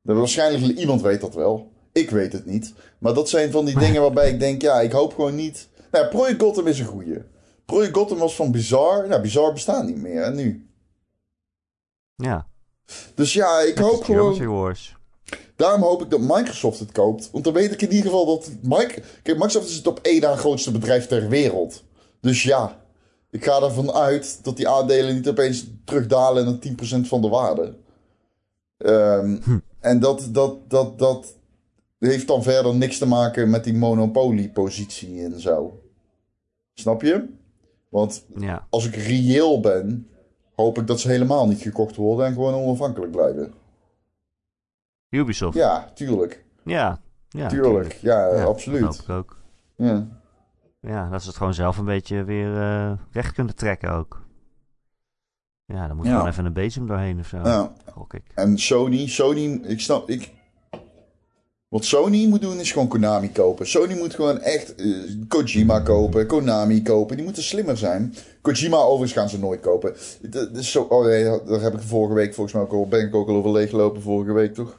[0.03, 1.73] Nou, waarschijnlijk iemand weet dat wel.
[1.93, 2.73] Ik weet het niet.
[2.99, 5.69] Maar dat zijn van die dingen waarbij ik denk, ja, ik hoop gewoon niet.
[5.91, 7.23] Nou, ja, Project Gotham is een goeie.
[7.67, 9.09] Project Gotham was van Bizarre.
[9.09, 10.23] Nou, Bizarre bestaat niet meer.
[10.23, 10.69] En nu?
[12.17, 12.49] ja.
[13.15, 14.61] Dus ja, ik hoop Geometry gewoon.
[14.61, 14.97] Wars.
[15.57, 17.31] Daarom hoop ik dat Microsoft het koopt.
[17.33, 18.51] Want dan weet ik in ieder geval dat.
[18.63, 21.85] Mike, kijk, Microsoft is het op één na grootste bedrijf ter wereld.
[22.21, 22.83] Dus ja,
[23.31, 27.75] ik ga ervan uit dat die aandelen niet opeens terugdalen naar 10% van de waarde.
[28.77, 29.39] Ehm,
[29.81, 31.35] En dat, dat, dat, dat
[31.99, 35.81] heeft dan verder niks te maken met die monopoliepositie en zo.
[36.75, 37.29] Snap je?
[37.89, 38.67] Want Ja.
[38.71, 40.09] als ik reëel ben,
[40.55, 43.53] hoop ik dat ze helemaal niet gekocht worden en gewoon onafhankelijk blijven.
[45.09, 45.57] Ubisoft.
[45.57, 46.45] Ja, tuurlijk.
[46.65, 47.01] Ja.
[47.29, 47.93] ja Tuurlijk.
[47.93, 48.81] Ja, Ja, absoluut.
[48.81, 49.39] Dat hoop ik ook.
[49.77, 50.20] Ja.
[50.81, 54.23] Ja, dat ze het gewoon zelf een beetje weer eh, recht kunnen trekken ook.
[55.65, 56.13] Ja, dan moet Ja.
[56.13, 57.37] gewoon even een bezem doorheen of zo.
[57.37, 57.73] Ja.
[57.93, 58.23] Gok ik.
[58.35, 60.33] En Sony, Sony, ik snap, ik...
[61.69, 63.67] Wat Sony moet doen is gewoon Konami kopen.
[63.67, 64.87] Sony moet gewoon echt eh,
[65.29, 67.17] Kojima kopen, Konami kopen.
[67.17, 68.15] Die moeten slimmer zijn.
[68.41, 69.95] Kojima overigens gaan ze nooit kopen.
[70.23, 72.89] Dat dat is zo, oh nee, daar heb ik vorige week volgens mij ook al,
[72.89, 74.79] ben ik ook al over leeggelopen vorige week, toch?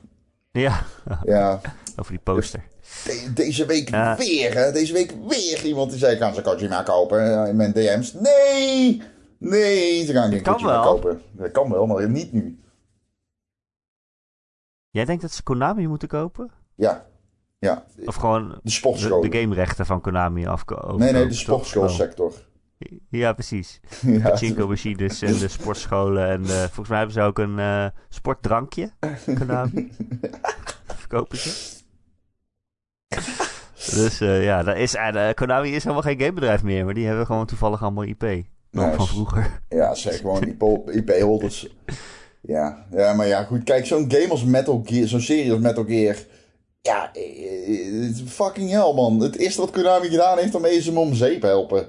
[0.52, 0.84] Ja,
[1.24, 1.62] Ja,
[2.00, 2.64] over die poster.
[3.04, 4.18] De- deze week Ja.
[4.18, 4.72] weer, hè?
[4.72, 7.24] Deze week weer iemand die zei, gaan ze Kojima kopen?
[7.30, 8.14] Ja, In mijn DM's.
[8.14, 9.02] Nee!
[9.38, 10.84] Nee, ze gaan geen Kojima wel.
[10.84, 11.22] kopen.
[11.32, 12.60] Dat kan wel, maar niet nu.
[14.90, 16.52] Jij denkt dat ze Konami moeten kopen?
[16.76, 17.06] Ja.
[17.60, 19.30] Ja, Of gewoon de de, sportscholen.
[19.32, 21.00] de gamerechten van Konami afkopen?
[21.00, 22.34] Nee, nee, de sportschoolsector.
[23.10, 23.80] Ja, precies.
[24.02, 26.28] Ja, Pachinko-machines en de sportscholen.
[26.30, 28.92] En eh, volgens mij hebben ze ook een eh, sportdrankje.
[29.38, 29.92] Konami.
[31.02, 31.80] Verkopen ze.
[33.86, 36.86] Dus eh, ja, dat is, eh, Konami is helemaal geen gamebedrijf meer.
[36.86, 38.22] Maar die hebben gewoon toevallig allemaal IP.
[38.72, 38.98] Nog Nice.
[38.98, 39.62] van vroeger.
[39.70, 40.44] ja zeg gewoon
[40.92, 41.68] IP-holders.
[42.42, 42.86] Ja.
[42.92, 43.64] ja, maar ja, goed.
[43.64, 46.16] Kijk, zo'n game als Metal Gear, zo'n serie als Metal Gear.
[46.82, 49.20] Ja, eh, fucking hell, man.
[49.20, 51.86] Het eerste wat Konami gedaan heeft, daarmee is hem om zeep helpen.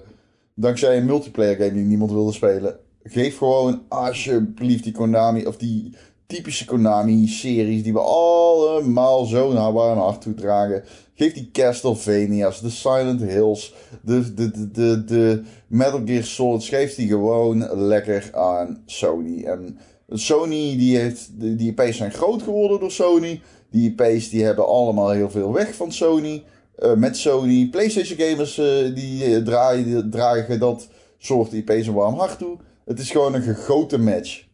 [0.54, 2.76] Dankzij een multiplayer game die niemand wilde spelen.
[3.02, 5.96] Geef gewoon alsjeblieft die Konami, of die
[6.32, 10.84] typische Konami-series die we allemaal zo naar hart toe dragen.
[11.14, 16.64] Geef die Castlevania's, de Silent Hills, de, de, de, de, Metal Gear Solid.
[16.64, 19.44] Geef die gewoon lekker aan Sony.
[19.44, 23.40] En Sony, die, heeft, die IP's zijn groot geworden door Sony.
[23.70, 26.44] Die IP's die hebben allemaal heel veel weg van Sony.
[26.78, 27.68] Eh, met Sony.
[27.70, 32.56] PlayStation gamers eh, die eh, draaien, dragen dat soort IP's een warm hart toe.
[32.84, 34.50] Het is gewoon een gegoten match.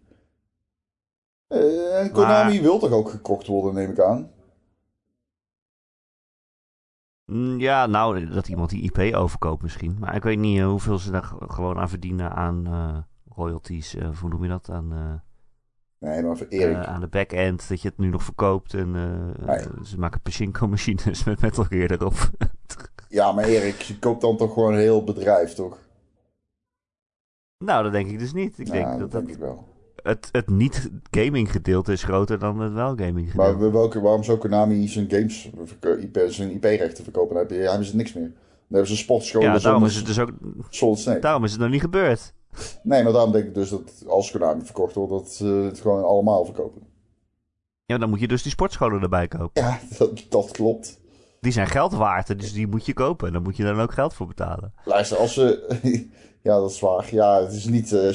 [1.48, 4.30] Eh, en Konami wil toch ook gekocht worden, neem ik aan.
[7.24, 9.96] Mm, Ja, nou, dat iemand die IP overkoopt misschien.
[9.98, 12.98] Maar ik weet niet eh, hoeveel ze daar gewoon aan verdienen aan eh,
[13.34, 13.92] royalties.
[14.20, 14.70] hoe noem je dat?
[14.70, 15.22] Aan,
[15.98, 16.87] Nee, maar voor Erik.
[16.87, 17.68] aan de back-end.
[17.68, 18.74] Dat je het nu nog verkoopt.
[18.74, 19.56] En Nee.
[19.56, 22.14] eh, ze maken Pachinko-machines met Metal Gear erop.
[23.08, 25.78] ja, maar Erik, je koopt dan toch gewoon een heel bedrijf, toch?
[27.64, 28.58] nou, dat denk ik dus niet.
[28.58, 29.67] Ik ja, denk dat dat, denk dat ik wel.
[30.02, 33.58] Het, het niet-gaming gedeelte is groter dan het wel-gaming gedeelte.
[33.58, 35.50] Maar welke, waarom zou Konami zijn games,
[36.00, 37.48] IP, zijn IP-rechten verkopen?
[37.48, 38.24] Dan hebben ze niks meer.
[38.24, 40.30] Dan hebben ze sportscholen ja, daarom is, het dus ook,
[40.70, 41.20] Solid Snake.
[41.20, 42.32] daarom is het nog niet gebeurd.
[42.82, 46.04] Nee, maar daarom denk ik dus dat als Konami verkocht wordt, dat ze het gewoon
[46.04, 46.82] allemaal verkopen.
[47.84, 49.62] Ja, dan moet je dus die sportscholen erbij kopen.
[49.62, 51.00] Ja, dat, dat klopt.
[51.40, 53.26] Die zijn geld waard, dus die moet je kopen.
[53.26, 54.72] En dan moet je dan ook geld voor betalen.
[54.84, 55.78] Luister, als ze...
[56.42, 57.08] ja, dat is waar.
[57.11, 58.12] Ja, het is niet uh,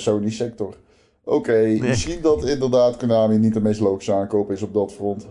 [1.25, 5.27] Oké, misschien dat inderdaad Konami niet de meest logische aankoop is op dat front.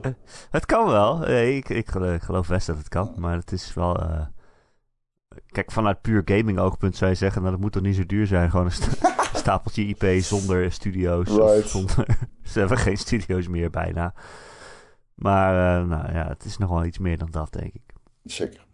[0.51, 1.19] Het kan wel.
[1.19, 1.89] Nee, ik, ik,
[2.23, 3.13] geloof best dat het kan.
[3.17, 4.01] Maar het is wel...
[4.01, 4.21] Uh...
[5.47, 7.41] Kijk, vanuit puur gaming oogpunt zou je zeggen...
[7.41, 8.51] Nou, dat moet toch niet zo duur zijn?
[8.51, 11.29] Gewoon een sta stapeltje IP zonder studio's.
[11.29, 11.69] Right.
[11.69, 12.07] Zonder...
[12.43, 14.15] Ze hebben geen studio's meer bijna.
[15.15, 17.95] Maar uh, nou ja, het is nog wel iets meer dan dat, denk ik.
[18.25, 18.67] Zeker.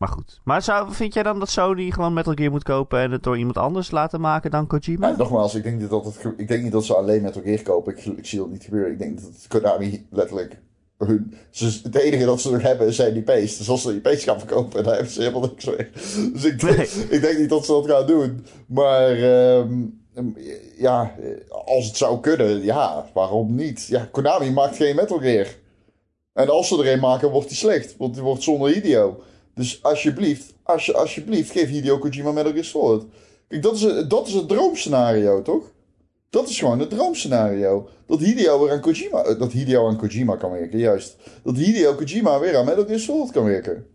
[0.00, 0.40] Maar goed.
[0.44, 3.38] Maar zou, vind jij dan dat Sony gewoon Metal Gear moet kopen en het door
[3.38, 5.08] iemand anders laten maken dan Kojima?
[5.08, 7.62] Ja, nogmaals, ik denk, niet dat het, ik denk niet dat ze alleen Metal Gear
[7.62, 7.96] kopen.
[7.96, 8.92] Ik, ik zie dat niet gebeuren.
[8.92, 10.60] Ik denk dat Konami letterlijk
[10.98, 11.34] hun...
[11.50, 13.56] Ze, het enige dat ze nog hebben zijn IP's.
[13.56, 15.90] Dus als ze IP's gaan verkopen, dan hebben ze helemaal niks meer.
[16.32, 16.78] Dus ik, denk,
[17.16, 18.46] ik denk niet dat ze dat gaan doen.
[18.66, 19.22] Maar
[19.58, 20.00] um,
[20.76, 21.14] ja,
[21.64, 23.86] als het zou kunnen, ja, waarom niet?
[23.86, 25.46] Ja, Konami maakt geen Metal Gear.
[26.32, 27.96] En als ze er een maken, wordt die slecht.
[27.96, 29.22] Want die wordt zonder Hideo.
[29.54, 33.04] Dus alsjeblieft, als je, alsjeblieft, geef Hideo Kojima Metal Gear Solid.
[33.48, 35.62] Kijk, dat is, dat is het droomscenario, toch?
[36.30, 37.88] Dat is gewoon het droomscenario.
[38.06, 39.22] Dat Hideo weer aan Kojima...
[39.22, 41.16] Eh, dat Hideo aan Kojima kan werken, juist.
[41.42, 43.86] Dat Hideo Kojima weer aan Metal Gear Solid kan werken.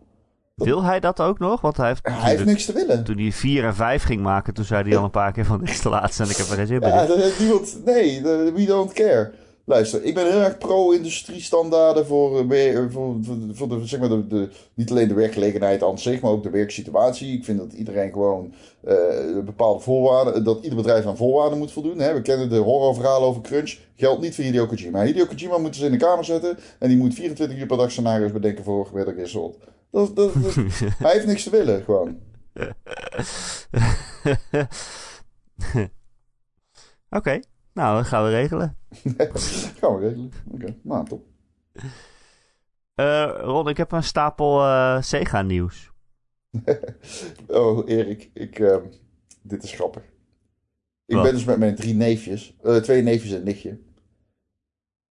[0.56, 1.62] Wil hij dat ook nog?
[1.62, 3.04] Want hij heeft, hij heeft niks te willen.
[3.04, 5.60] Toen hij 4 en 5 ging maken, toen zei hij al een paar keer van
[5.64, 6.88] niks te laat en ik heb er geen zin in.
[6.88, 7.86] Ja, dat heeft niemand...
[7.86, 8.22] Nee,
[8.54, 9.34] we don't care.
[9.68, 14.92] Luister, ik ben heel erg pro-industriestandaarden voor, eh, voor, de, zeg maar de, de, niet
[14.92, 17.38] alleen de werkgelegenheid aan zich, maar ook de werksituatie.
[17.38, 18.54] Ik vind dat iedereen gewoon
[18.88, 18.94] uh,
[19.46, 22.00] bepaalde voorwaarden, dat ieder bedrijf aan voorwaarden moet voldoen.
[22.00, 22.14] Hè.
[22.14, 23.78] We kennen de horrorverhalen over crunch.
[23.96, 25.04] Geldt niet voor Hideo Kojima.
[25.04, 27.92] Hideo Kojima moeten ze in de kamer zetten en die moet 24 uur per dag
[27.92, 28.90] scenario's bedenken voor
[29.24, 29.56] Solid.
[29.92, 30.56] Dat, dat, dat,
[31.04, 32.18] hij heeft niks te willen, gewoon.
[35.74, 35.90] Oké.
[37.10, 37.44] Okay.
[37.76, 38.78] Nou, dat gaan we regelen.
[39.80, 40.32] gaan we regelen.
[40.52, 40.80] Oké, okay.
[40.82, 41.26] nou top.
[42.96, 45.92] Uh, Ron, ik heb een stapel uh, Sega nieuws.
[47.48, 48.78] oh, Erik, ik, uh,
[49.42, 50.04] dit is grappig.
[51.06, 51.24] Ik wat?
[51.24, 53.80] ben dus met mijn drie neefjes, uh, twee neefjes en nichtje.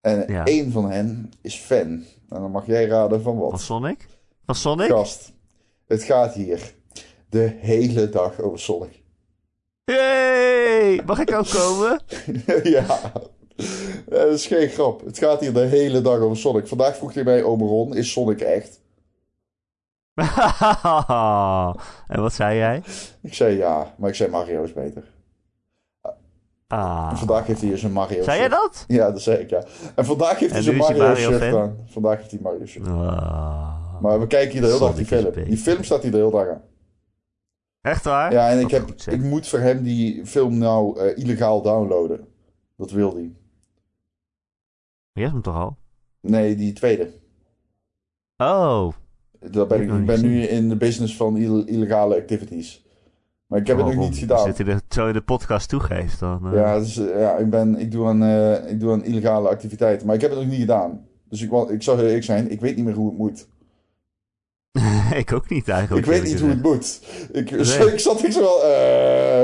[0.01, 0.45] En ja.
[0.45, 1.89] één van hen is fan.
[2.29, 3.51] En dan mag jij raden van wat.
[3.51, 4.09] Van Sonic?
[4.45, 4.89] Van Sonic?
[4.89, 5.33] Gast,
[5.87, 6.75] het gaat hier
[7.29, 9.04] de hele dag over Sonic.
[9.85, 11.03] Yay!
[11.07, 12.01] Mag ik ook komen?
[12.77, 13.13] ja.
[14.07, 15.05] Dat is geen grap.
[15.05, 16.67] Het gaat hier de hele dag over Sonic.
[16.67, 18.83] Vandaag vroeg hij mij, Omeron, is Sonic echt?
[22.15, 22.83] en wat zei jij?
[23.23, 25.13] Ik zei ja, maar ik zei Mario is beter.
[26.67, 27.17] Ah.
[27.17, 28.85] Vandaag heeft hij dus een Mario Zei jij dat?
[28.89, 29.63] Ja, dat zei ik, ja.
[29.95, 31.77] En vandaag heeft hij zijn Mario, Mario shirt aan.
[31.87, 34.01] Vandaag heeft hij Mario shirt ah.
[34.01, 35.45] Maar we kijken hier de hele dag die film.
[35.45, 36.63] Die film staat hier de hele dag aan.
[37.85, 38.33] Echt waar?
[38.33, 42.27] Ja, en ik, heb, ik moet voor hem die film nou uh, illegaal downloaden.
[42.77, 43.33] Dat wil hij.
[45.13, 45.77] Je hebt hem toch al?
[46.21, 47.13] Nee, die tweede.
[48.37, 48.93] Oh.
[49.41, 52.87] Dat ben ik, ik ben nu in de business van illegale activities.
[53.47, 54.47] Maar ik heb oh, het nog niet gedaan.
[54.47, 56.47] Als je zo in de podcast toegeeft, dan...
[56.47, 56.55] Uh...
[56.55, 60.07] Ja, dus, uh, ja ik, ben, ik, doe aan, uh, ik doe aan illegale activiteiten.
[60.07, 61.07] Maar ik heb het nog niet gedaan.
[61.29, 63.49] Dus ik, ik zou heel eerlijk zijn, ik weet niet meer hoe het moet.
[65.23, 66.07] ik ook niet eigenlijk.
[66.07, 67.01] Ik weet niet hoe het moet.
[67.33, 67.93] Ik, nee.
[67.93, 68.65] ik zat ik zo wel...
[68.65, 69.43] Uh,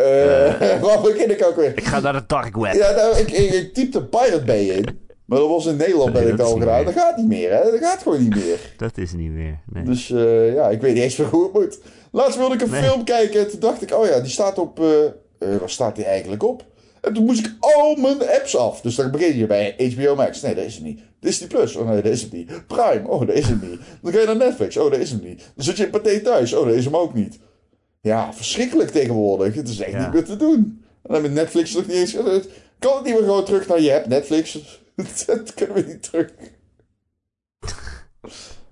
[0.00, 1.76] uh, waar begin ik ook weer?
[1.76, 2.74] Ik ga naar de dark web.
[2.74, 5.06] Ja, nou, ik, ik, ik typte Pirate Bay in.
[5.24, 6.84] Maar dat was in Nederland nee, ben ik al gedaan.
[6.84, 7.70] Dat gaat niet meer, hè?
[7.70, 8.72] Dat gaat gewoon niet meer.
[8.76, 9.58] Dat is niet meer.
[9.72, 9.84] Nee.
[9.84, 11.80] Dus uh, ja, ik weet niet eens meer hoe het moet.
[12.12, 12.82] Laatst wilde ik een nee.
[12.82, 13.40] film kijken.
[13.40, 14.80] En toen dacht ik, oh ja, die staat op.
[14.80, 14.86] Uh,
[15.38, 16.64] waar staat die eigenlijk op?
[17.08, 18.80] En toen moest ik al mijn apps af.
[18.80, 20.40] Dus dan begin je bij HBO Max.
[20.40, 21.00] Nee, dat is het niet.
[21.20, 21.76] Disney Plus.
[21.76, 22.66] Oh nee, dat is het niet.
[22.66, 23.08] Prime.
[23.08, 23.80] Oh, dat is het niet.
[24.02, 24.76] Dan ga je naar Netflix.
[24.76, 25.50] Oh, dat is het niet.
[25.54, 26.52] Dan zit je in Pathé thuis.
[26.52, 27.38] Oh, dat is hem ook niet.
[28.00, 29.54] Ja, verschrikkelijk tegenwoordig.
[29.54, 30.02] Het is echt ja.
[30.02, 30.84] niet meer te doen.
[31.02, 32.12] En dan met Netflix nog niet eens.
[32.78, 34.58] Kan het niet meer gewoon terug naar je app, Netflix?
[35.26, 36.30] dat kunnen we niet terug.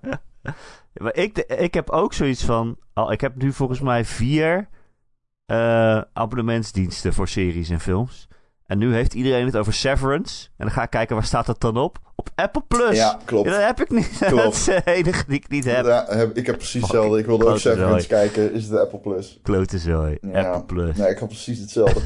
[1.01, 2.77] maar ik, ik heb ook zoiets van.
[2.93, 4.69] Al, ik heb nu volgens mij vier
[5.51, 8.26] uh, abonnementsdiensten voor series en films.
[8.67, 10.47] En nu heeft iedereen het over Severance.
[10.57, 11.99] En dan ga ik kijken waar staat dat dan op.
[12.15, 12.95] Op Apple Plus.
[12.95, 13.49] Ja, klopt.
[13.49, 14.17] Ja, dat heb ik niet.
[14.27, 14.43] Klopt.
[14.43, 15.85] dat is de enige die ik niet heb.
[15.85, 17.19] Ja, heb ik heb precies hetzelfde.
[17.19, 18.53] Ik wilde ook Severance kijken.
[18.53, 19.39] Is het Apple Plus?
[19.43, 20.17] Klote zooi.
[20.21, 20.41] Ja.
[20.41, 20.97] Apple Plus.
[20.97, 22.01] Nee, ik had precies hetzelfde.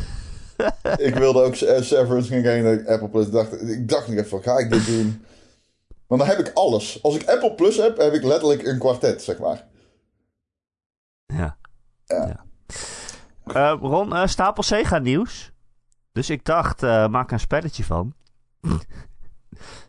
[1.07, 3.25] ik wilde ook Severance gaan kijken Apple Plus.
[3.25, 5.25] Ik dacht, ik dacht nog even, ga ik dit doen?
[6.07, 6.99] Maar dan heb ik alles.
[7.03, 9.67] Als ik Apple Plus heb, heb ik letterlijk een kwartet, zeg maar.
[11.25, 11.57] Ja.
[12.05, 12.27] Ja.
[12.27, 12.45] ja.
[13.45, 15.51] Uh, Ron, uh, stapel Sega nieuws.
[16.11, 18.13] Dus ik dacht, uh, maak een spelletje van.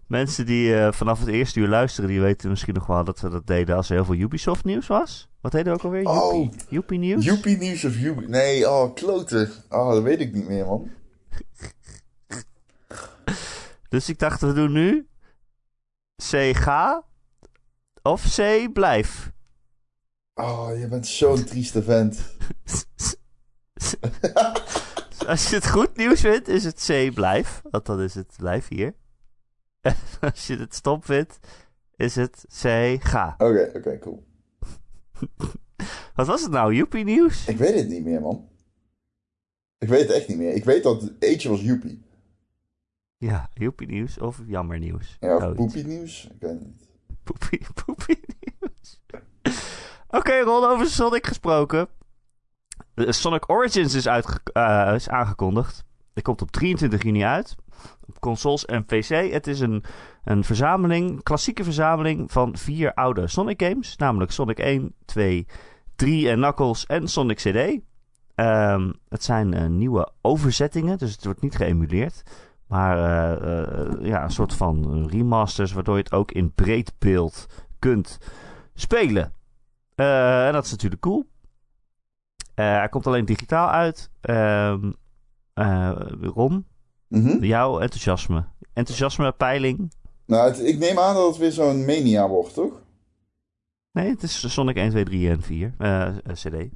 [0.06, 3.28] Mensen die eh, vanaf het eerste uur luisteren, die weten misschien nog wel dat we
[3.28, 5.28] dat deden als er heel veel Ubisoft nieuws was.
[5.40, 6.04] Wat we ook alweer?
[6.04, 6.32] Oh.
[6.32, 7.24] Joepie, Joepie nieuws?
[7.24, 8.28] Joepie nieuws of Joepie...
[8.28, 9.50] Nee, oh, kloten.
[9.68, 10.90] Oh, dat weet ik niet meer, man.
[13.88, 15.06] Dus ik dacht, we doen nu
[16.30, 17.04] C ga
[18.02, 19.32] of C blijf.
[20.34, 22.34] Oh, je bent zo'n trieste vent.
[25.26, 27.62] Als je het goed nieuws vindt, is het C blijf.
[27.70, 28.94] Want dan is het blijf hier.
[29.80, 31.38] En als je het stom vindt,
[31.96, 33.34] is het C ga.
[33.38, 34.24] Oké, oké, cool.
[36.14, 36.74] Wat was het nou?
[36.74, 37.46] Joepie nieuws?
[37.46, 38.48] Ik weet het niet meer, man.
[39.78, 40.54] Ik weet het echt niet meer.
[40.54, 42.02] Ik weet dat het eentje was Joepie.
[43.16, 45.16] Ja, joepie nieuws of jammer nieuws.
[45.20, 45.54] Ja, of.
[45.54, 46.24] Poepie nieuws.
[46.24, 46.88] Ik weet het niet.
[47.22, 49.02] Poepie, poepie nieuws.
[50.08, 51.88] Oké, Ron, over Sonic gesproken.
[52.94, 55.84] Eh, Sonic Origins is, eh, is aangekondigd.
[56.14, 57.54] Het komt op 23 juni uit.
[58.08, 59.32] Op consoles en PC.
[59.32, 59.84] Het is een,
[60.24, 63.96] een verzameling, klassieke verzameling van vier oude Sonic games.
[63.96, 65.46] Namelijk Sonic 1, 2,
[65.96, 67.80] 3 en Knuckles en Sonic CD.
[68.34, 72.22] Ehm, het zijn eh, nieuwe overzettingen, dus het wordt niet geëmuleerd.
[72.66, 72.96] Maar
[74.02, 77.46] ja, een soort van remasters, waardoor je het ook in breed beeld
[77.78, 78.18] kunt
[78.74, 79.32] spelen.
[79.94, 81.26] En dat is natuurlijk cool.
[82.54, 84.10] Eh, hij komt alleen digitaal uit.
[86.34, 86.66] Ron,
[87.08, 87.44] Mhm.
[87.44, 88.44] jouw enthousiasme.
[88.72, 89.92] Enthousiasme, peiling.
[90.26, 92.82] Nou, het- ik neem aan dat het weer zo'n mania wordt, toch?
[93.92, 95.74] Nee, het is Sonic 1, 2, 3 en 4.
[95.78, 96.68] Eh, CD.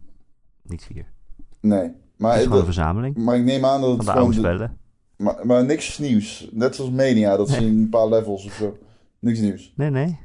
[0.63, 1.13] Niet 4.
[1.61, 1.81] Nee.
[1.83, 4.23] Het Maar, is gewoon een verzameling maar ik neem aan dat van het de gewoon...
[4.23, 4.79] oude de- spellen.
[5.17, 6.49] maar, maar niks nieuws.
[6.53, 7.59] Net zoals mania, dat Nee.
[7.61, 8.79] in een paar levels of zo.
[9.19, 9.73] Niks nieuws.
[9.77, 10.19] Nee, nee.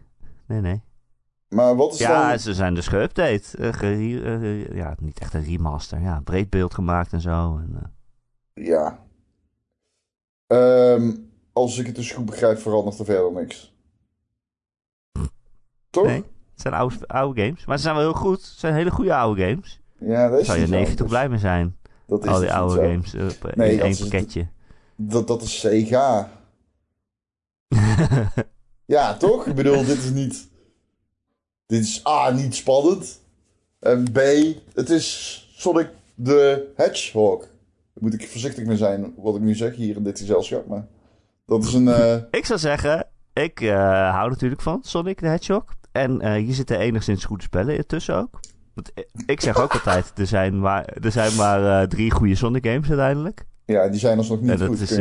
[0.48, 0.82] Nee, nee.
[1.56, 2.40] Maar wat is Ja, dan...
[2.40, 3.58] ze zijn dus geüpdate.
[3.58, 6.02] Eh, eh, ja, niet echt een remaster.
[6.02, 7.58] Ja, breed beeld gemaakt en zo.
[7.58, 7.92] En,
[8.54, 9.00] eh, Ja.
[10.48, 11.12] Ehm,
[11.54, 13.74] als ik het dus goed begrijp, verandert er verder niks.
[15.90, 16.06] Toch?
[16.06, 16.24] Nee.
[16.52, 17.66] Het zijn oude, oude games.
[17.66, 18.42] Maar ze zijn wel heel goed.
[18.42, 19.82] Het zijn hele goede oude games.
[20.00, 21.78] Ja, dat is zou je neefje toch blij mee zijn.
[22.08, 23.14] Dat is Al die oude games
[23.56, 24.48] Nee, in één pakketje.
[24.96, 26.30] Dat, dat is Sega.
[28.86, 29.46] Ja, toch?
[29.46, 30.51] Ik bedoel, dit is niet...
[31.72, 33.22] Dit is A, niet spannend.
[33.80, 34.18] En B,
[34.74, 35.06] het is
[35.56, 35.90] Sonic
[36.24, 37.40] the Hedgehog.
[37.40, 37.50] Daar
[38.04, 40.68] moet ik voorzichtig mee zijn wat ik nu zeg hier in dit gezelschap.
[40.68, 40.88] Maar
[41.46, 41.88] dat is een...
[41.88, 45.64] eh, ik zou zeggen, ik eh, hou natuurlijk van Sonic the Hedgehog.
[45.92, 48.40] En eh, hier zitten enigszins goede spellen tussen ook.
[48.74, 48.92] Want
[49.26, 53.46] ik- zeg ook altijd, er zijn maar, er zijn maar drie goede Sonic games uiteindelijk.
[53.66, 54.80] ja, die zijn alsnog niet goed.
[54.80, 54.98] is,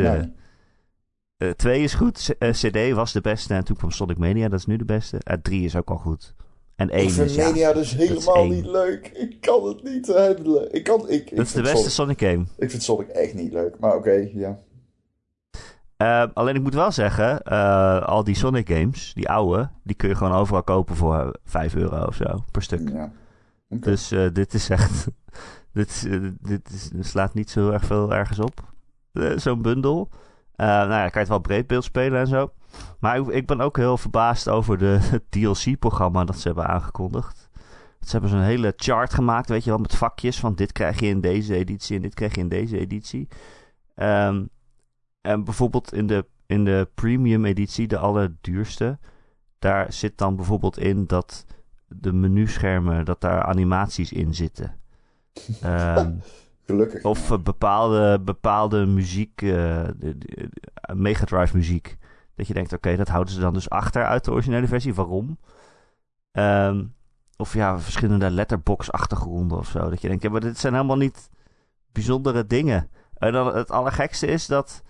[1.57, 4.67] twee is goed, C- CD was de beste en toen kwam Sonic Mania, dat is
[4.67, 5.19] nu de beste.
[5.19, 6.35] Eh, drie is ook al goed.
[6.81, 9.07] En één ik vind ja, Mania dus helemaal niet leuk.
[9.07, 10.75] Ik kan het niet handelen.
[10.75, 11.09] Ik kan...
[11.09, 12.47] Ik, ik, dat is de beste Sonic, Sonic game.
[12.59, 13.79] ik vind Sonic echt niet leuk.
[13.79, 14.59] Maar oké, ja.
[15.97, 20.09] Eh, alleen ik moet wel zeggen, eh, al die Sonic games, die oude, die kun
[20.09, 22.89] je gewoon overal kopen voor 5 euro of zo per stuk.
[22.89, 23.13] ja.
[23.69, 25.07] Dus eh, dit is echt,
[25.73, 28.73] dit, is, eh, dit is, slaat niet zo erg veel ergens op,
[29.13, 30.09] eh, zo'n bundel.
[30.55, 32.53] Eh, nou ja, kan je het wel breedbeeld spelen en zo.
[32.99, 37.49] Maar ik, ik ben ook heel verbaasd over de, het DLC-programma dat ze hebben aangekondigd.
[38.01, 41.07] Ze hebben zo'n hele chart gemaakt, weet je wel, met vakjes van dit krijg je
[41.07, 43.29] in deze editie en dit krijg je in deze editie.
[43.95, 44.45] Ehm,
[45.21, 48.99] en bijvoorbeeld in de, in de premium editie, de allerduurste,
[49.59, 51.45] daar zit dan bijvoorbeeld in dat
[51.89, 54.75] de menuschermen, dat daar animaties in zitten.
[55.63, 56.13] Ehm,
[56.67, 57.03] Gelukkig.
[57.05, 60.51] of eh, bepaalde, bepaalde muziek, eh, de- de- de-
[60.95, 61.97] Megadrive muziek.
[62.41, 64.95] Dat je denkt, oké, dat houden ze dan dus achter uit de originele versie.
[64.95, 65.39] Waarom?
[66.33, 66.85] Ehm,
[67.37, 69.91] of ja, verschillende letterbox-achtergronden of zo.
[69.91, 71.31] Dat je denkt, ja, maar dit zijn helemaal niet
[71.93, 72.91] bijzondere dingen.
[73.15, 74.83] En dan het allergekste is dat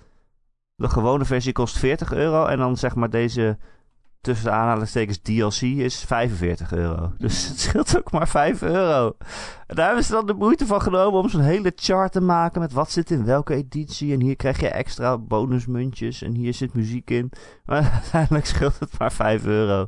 [0.74, 2.46] de gewone versie kost 40 euro.
[2.46, 3.58] En dan zeg maar deze
[4.20, 7.12] tussen de aanhalingstekens DLC is 45 euro.
[7.18, 9.16] Dus het scheelt ook maar 5 euro.
[9.66, 12.60] En daar hebben ze dan de moeite van genomen om zo'n hele chart te maken
[12.60, 14.12] met wat zit in welke editie.
[14.12, 17.32] En hier krijg je extra bonusmuntjes en hier zit muziek in.
[17.64, 19.86] Maar uiteindelijk scheelt het maar 5 euro.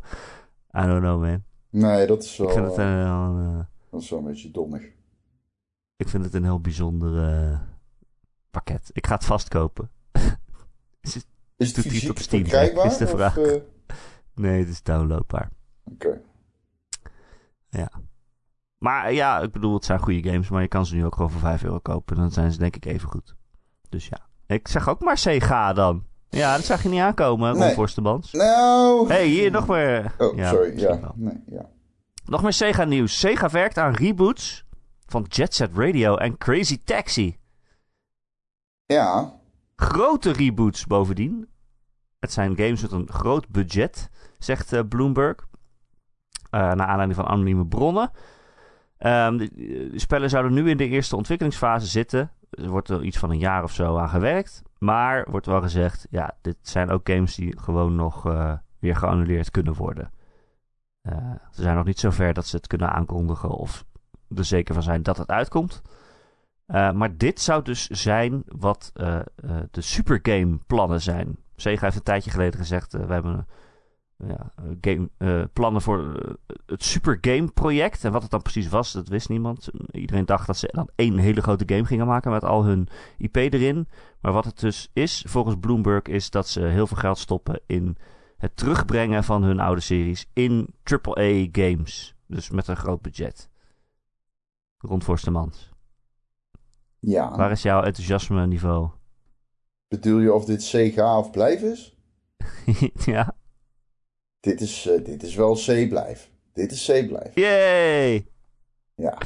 [0.78, 1.42] I don't know man.
[1.70, 4.24] Nee, dat is wel, Ik vind het eh, een, heel, eh, dat is wel een
[4.24, 4.82] beetje dommig.
[5.96, 7.58] ik vind het een heel bijzonder eh,
[8.50, 8.90] pakket.
[8.92, 9.90] Ik ga het vastkopen.
[11.00, 11.26] Is het
[11.56, 12.86] hij het fysiek op Steam, verkrijgbaar?
[12.86, 13.36] is de of, vraag.
[14.34, 15.50] Eh, Nee, het is downloadbaar.
[15.84, 16.20] Oké.
[18.82, 21.30] Maar ja, ik bedoel, het zijn goede games, maar je kan ze nu ook gewoon
[21.30, 22.16] voor 5 euro kopen.
[22.16, 23.34] Dan zijn ze denk ik even goed.
[23.88, 24.18] Dus ja.
[24.46, 26.04] Ik zeg ook maar Sega dan.
[26.28, 27.74] Ja, dat zag je niet aankomen, Nee.
[28.32, 29.08] Nou...
[29.08, 30.14] hey, hier nog meer.
[30.18, 30.78] Oh, Ja, sorry.
[30.78, 31.12] Ja.
[31.14, 31.68] Nee, ja.
[32.24, 33.18] Nog meer Sega nieuws.
[33.18, 34.64] Sega werkt aan reboots
[35.06, 37.36] van Jet Set Radio en Crazy Taxi.
[38.86, 39.32] Ja.
[39.76, 41.48] Grote reboots bovendien.
[42.18, 44.10] Het zijn games met een groot budget,
[44.44, 45.46] zegt Bloomberg.
[46.50, 48.10] naar aanleiding van anonieme bronnen.
[48.98, 52.30] Um, de, spellen zouden nu in de eerste ontwikkelingsfase zitten.
[52.50, 54.62] Er wordt er iets van een jaar of zo aan gewerkt.
[54.78, 58.22] Maar wordt wel gezegd, ja, dit zijn ook games die gewoon nog
[58.78, 60.10] weer geannuleerd kunnen worden.
[61.50, 63.84] Ze zijn nog niet zo ver dat ze het kunnen aankondigen of
[64.36, 65.82] er zeker van zijn dat het uitkomt.
[66.66, 68.92] Maar dit zou dus zijn wat
[69.70, 71.36] de supergame plannen zijn.
[71.56, 73.46] Sega heeft een tijdje geleden gezegd, we hebben
[74.26, 76.32] ja, game, uh, plannen voor uh,
[76.66, 78.04] het Super Game project.
[78.04, 79.68] En wat het dan precies was, dat wist niemand.
[79.90, 83.36] Iedereen dacht dat ze dan één hele grote game gingen maken met al hun IP
[83.36, 83.88] erin.
[84.20, 87.96] Maar wat het dus is, volgens Bloomberg, is dat ze heel veel geld stoppen in
[88.36, 92.14] het terugbrengen van hun oude series in AAA games.
[92.26, 93.50] Dus met een groot budget.
[94.78, 95.70] Rond Forstemans.
[96.98, 97.36] Ja.
[97.36, 98.88] Waar is jouw enthousiasme niveau?
[99.88, 101.96] Bedoel je of dit Sega of blijf is?
[103.14, 103.34] ja
[104.42, 106.30] dit is, uh, dit is wel C-blijf.
[106.52, 107.34] Dit is C-blijf.
[107.34, 108.26] Yay!
[108.94, 109.18] Ja.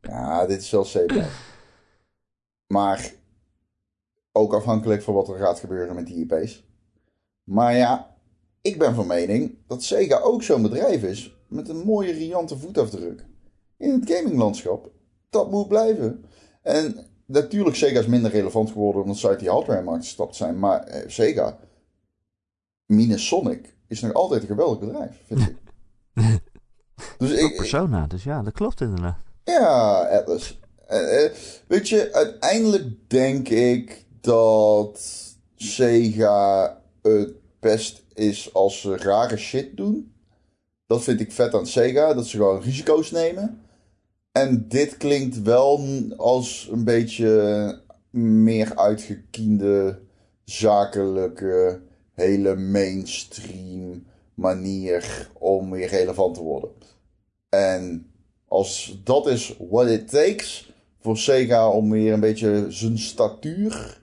[0.00, 1.54] ja, dit is wel C-blijf.
[2.76, 3.12] maar
[4.32, 6.64] ook afhankelijk van wat er gaat gebeuren met die IP's.
[7.44, 8.16] Maar ja,
[8.60, 13.24] ik ben van mening dat Sega ook zo'n bedrijf is met een mooie riante voetafdruk
[13.76, 14.90] in het gaminglandschap.
[15.30, 16.24] Dat moet blijven.
[16.62, 20.58] En natuurlijk, Sega is minder relevant geworden omdat ze uit die hardware-markt gestapt zijn.
[20.58, 21.58] Maar eh, Sega,
[22.86, 25.56] minus Sonic, is nog altijd een geweldig bedrijf, vind ik.
[27.18, 29.18] dus ik, Persona, dus ja, dat klopt inderdaad.
[29.44, 30.58] Ja, Atlas.
[30.90, 31.30] Uh,
[31.66, 35.00] weet je, uiteindelijk denk ik dat
[35.54, 40.12] Sega het best is als ze rare shit doen.
[40.86, 43.60] Dat vind ik vet aan Sega, dat ze gewoon risico's nemen.
[44.32, 45.80] En dit klinkt wel
[46.16, 47.80] als een beetje
[48.10, 50.00] meer uitgekiende
[50.44, 51.80] zakelijke
[52.16, 56.70] hele mainstream manier om weer relevant te worden.
[57.48, 58.10] En
[58.48, 64.00] als dat is what it takes voor Sega om weer een beetje zijn statuur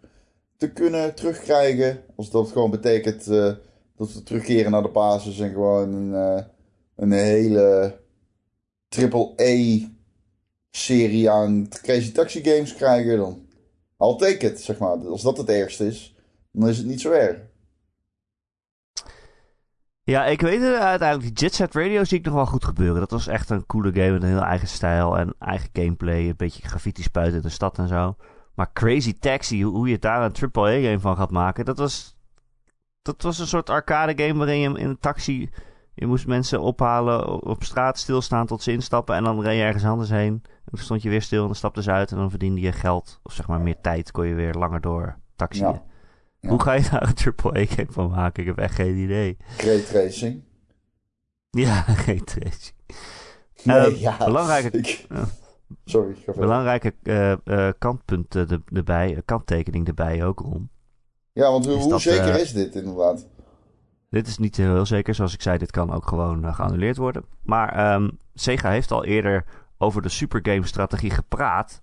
[0.57, 2.03] te kunnen terugkrijgen.
[2.15, 3.53] Als dat gewoon betekent uh,
[3.97, 6.43] dat we terugkeren naar de basis en gewoon een, uh,
[6.95, 7.97] een hele
[8.87, 9.87] triple-A
[10.71, 13.47] serie aan Crazy Taxi games krijgen, dan
[13.99, 15.07] I'll take it, zeg maar.
[15.07, 16.15] Als dat het ergste is,
[16.51, 17.37] dan is het niet zo erg.
[20.05, 21.35] Ja, ik weet het uiteindelijk.
[21.35, 22.99] Die Jet Set Radio zie ik nog wel goed gebeuren.
[22.99, 26.27] Dat was echt een coole game met een heel eigen stijl en eigen gameplay.
[26.27, 28.15] Een beetje graffiti spuiten in de stad en zo.
[28.55, 32.15] Maar Crazy Taxi, hoe je daar een AAA-game van gaat maken, dat was,
[33.01, 35.49] dat was een soort arcade-game waarin je in een taxi...
[35.95, 39.85] Je moest mensen ophalen, op straat stilstaan tot ze instappen en dan reed je ergens
[39.85, 40.41] anders heen.
[40.43, 42.71] En dan stond je weer stil en dan stapte ze uit en dan verdiende je
[42.71, 43.19] geld.
[43.23, 45.81] Of zeg maar meer tijd, kon je weer langer door taxiën.
[46.47, 48.41] Hoe ga je daar een AAA-game van maken?
[48.41, 49.37] Ik heb echt geen idee.
[49.57, 50.43] Ray tracing.
[51.49, 52.75] Ja, Ray tracing.
[53.63, 54.17] Nee, uh, ja.
[54.17, 55.07] Belangrijke, ik...
[55.85, 56.15] Sorry.
[56.35, 60.69] Belangrijke uh, uh, kantpunten erbij, kanttekening erbij ook, Ron.
[61.31, 63.27] Ja, want hoe, hoe zeker is dit inderdaad?
[64.09, 65.15] Dit is niet heel zeker.
[65.15, 67.25] Zoals ik zei, dit kan ook gewoon geannuleerd worden.
[67.41, 69.45] Maar um, Sega heeft al eerder
[69.77, 71.81] over de supergame-strategie gepraat.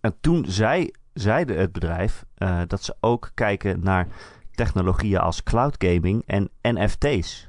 [0.00, 4.08] En toen zei zeide het bedrijf uh, dat ze ook kijken naar
[4.54, 7.48] technologieën als cloud gaming en NFT's.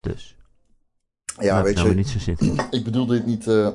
[0.00, 0.36] Dus.
[1.40, 2.34] Ja, weet je, niet zo
[2.78, 3.70] ik bedoel dit niet uh,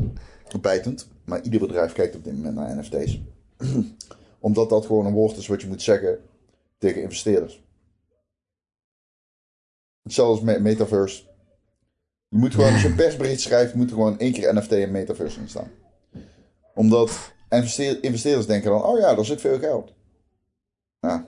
[0.62, 3.20] bijtend, maar ieder bedrijf kijkt op dit moment naar NFT's.
[4.39, 6.20] Omdat dat gewoon een woord is wat je moet zeggen
[6.78, 7.64] tegen investeerders.
[10.02, 11.24] Hetzelfde als metaverse.
[12.28, 14.91] Je moet gewoon, als je een persbericht schrijft, moet er gewoon één keer NFT en
[14.91, 15.72] metaverse in staan
[16.76, 17.34] omdat
[18.01, 19.93] investeerders denken dan, oh ja, daar zit veel geld.
[20.99, 21.21] Nou,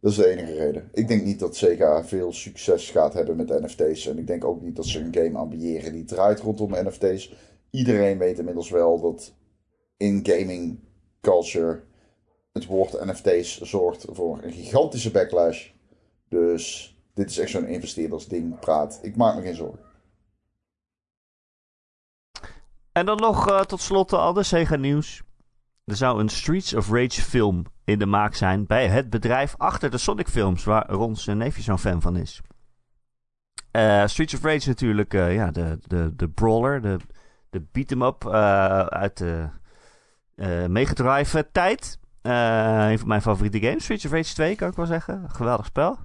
[0.00, 0.90] dat is de enige reden.
[0.92, 4.06] Ik denk niet dat Sega veel succes gaat hebben met NFT's.
[4.06, 7.34] En ik denk ook niet dat ze een game ambiëren die draait rondom NFT's.
[7.70, 9.32] Iedereen weet inmiddels wel dat
[9.96, 10.78] in gaming
[11.20, 11.82] culture
[12.52, 15.70] het woord NFT's zorgt voor een gigantische backlash.
[16.28, 18.98] Dus dit is echt zo'n investeerdersding praat.
[19.02, 19.85] Ik maak me geen zorgen.
[22.96, 25.22] En dan nog uh, tot slot de andere Sega nieuws.
[25.84, 29.90] Er zou een Streets of Rage film in de maak zijn bij het bedrijf achter
[29.90, 32.40] de Sonic films, waar Ron zijn neefje zo'n fan van is.
[34.04, 36.96] Streets of Rage natuurlijk, ja, de, de, de brawler, de,
[37.50, 38.28] de beat-em-up
[38.88, 39.48] uit de
[40.68, 41.98] Mega Drive tijd.
[42.22, 45.30] een van mijn favoriete games, Streets of Rage 2 kan ik wel zeggen.
[45.30, 45.98] Geweldig spel.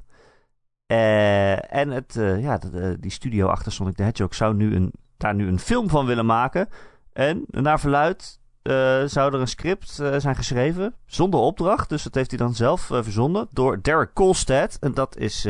[0.88, 4.92] en het, ja, de, die studio achter Sonic the Hedgehog zou nu een
[5.22, 6.70] daar nu een film van willen maken.
[7.14, 11.90] En naar verluid eh, zou er een script eh, zijn geschreven zonder opdracht.
[11.90, 14.78] Dus dat heeft hij dan zelf uh, verzonnen door Derek Kolstad.
[14.80, 15.42] En dat is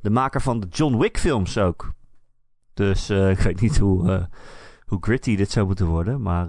[0.00, 1.92] de maker van de John Wick films ook.
[2.74, 4.28] Dus ik weet niet hoe,
[4.86, 6.48] hoe gritty dit zou moeten worden, maar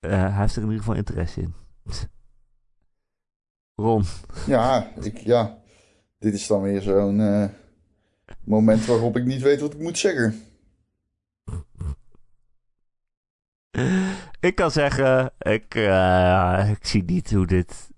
[0.00, 1.54] hij heeft er in ieder geval interesse in.
[3.84, 4.04] Ron.
[4.46, 5.58] Ja, ik, ja,
[6.18, 7.20] dit is dan weer zo'n
[8.46, 10.42] moment waarop ik niet weet wat ik moet zeggen.
[14.40, 17.90] ik kan zeggen, ik, uh, ik zie niet hoe dit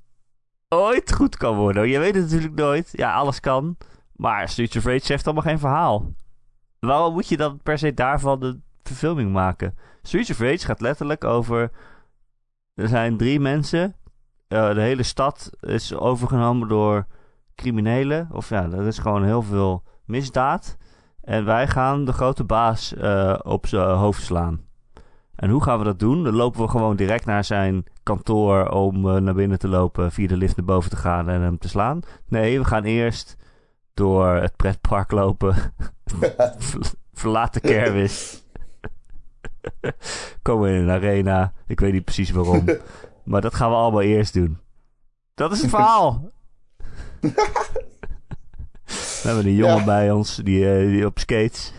[0.68, 1.88] ooit goed kan worden.
[1.88, 2.88] Je weet het natuurlijk nooit.
[2.92, 3.76] Ja, alles kan.
[4.12, 6.14] Maar Streets of Rage heeft allemaal geen verhaal.
[6.78, 9.74] Waarom moet je dan per se daarvan de verfilming maken?
[10.02, 11.70] Streets of Rage gaat letterlijk over...
[12.74, 13.96] Er zijn drie mensen.
[14.48, 17.06] Uh, de hele stad is overgenomen door
[17.54, 18.28] criminelen.
[18.32, 20.76] Of ja, er is gewoon heel veel misdaad.
[21.20, 24.60] En wij gaan de grote baas uh, op zijn hoofd slaan.
[25.36, 26.24] En hoe gaan we dat doen?
[26.24, 30.26] Dan lopen we gewoon direct naar zijn kantoor om uh, naar binnen te lopen, via
[30.26, 32.00] de lift naar boven te gaan en hem te slaan.
[32.28, 33.36] Nee, we gaan eerst
[33.94, 35.56] door het pretpark lopen.
[37.12, 38.44] Verlaat de kermis.
[40.42, 41.52] Komen in een arena.
[41.66, 42.64] Ik weet niet precies waarom.
[43.24, 44.58] maar dat gaan we allemaal eerst doen.
[45.34, 46.30] Dat is het verhaal.
[49.26, 51.72] we hebben een jongen bij ons die, uh, die op skates.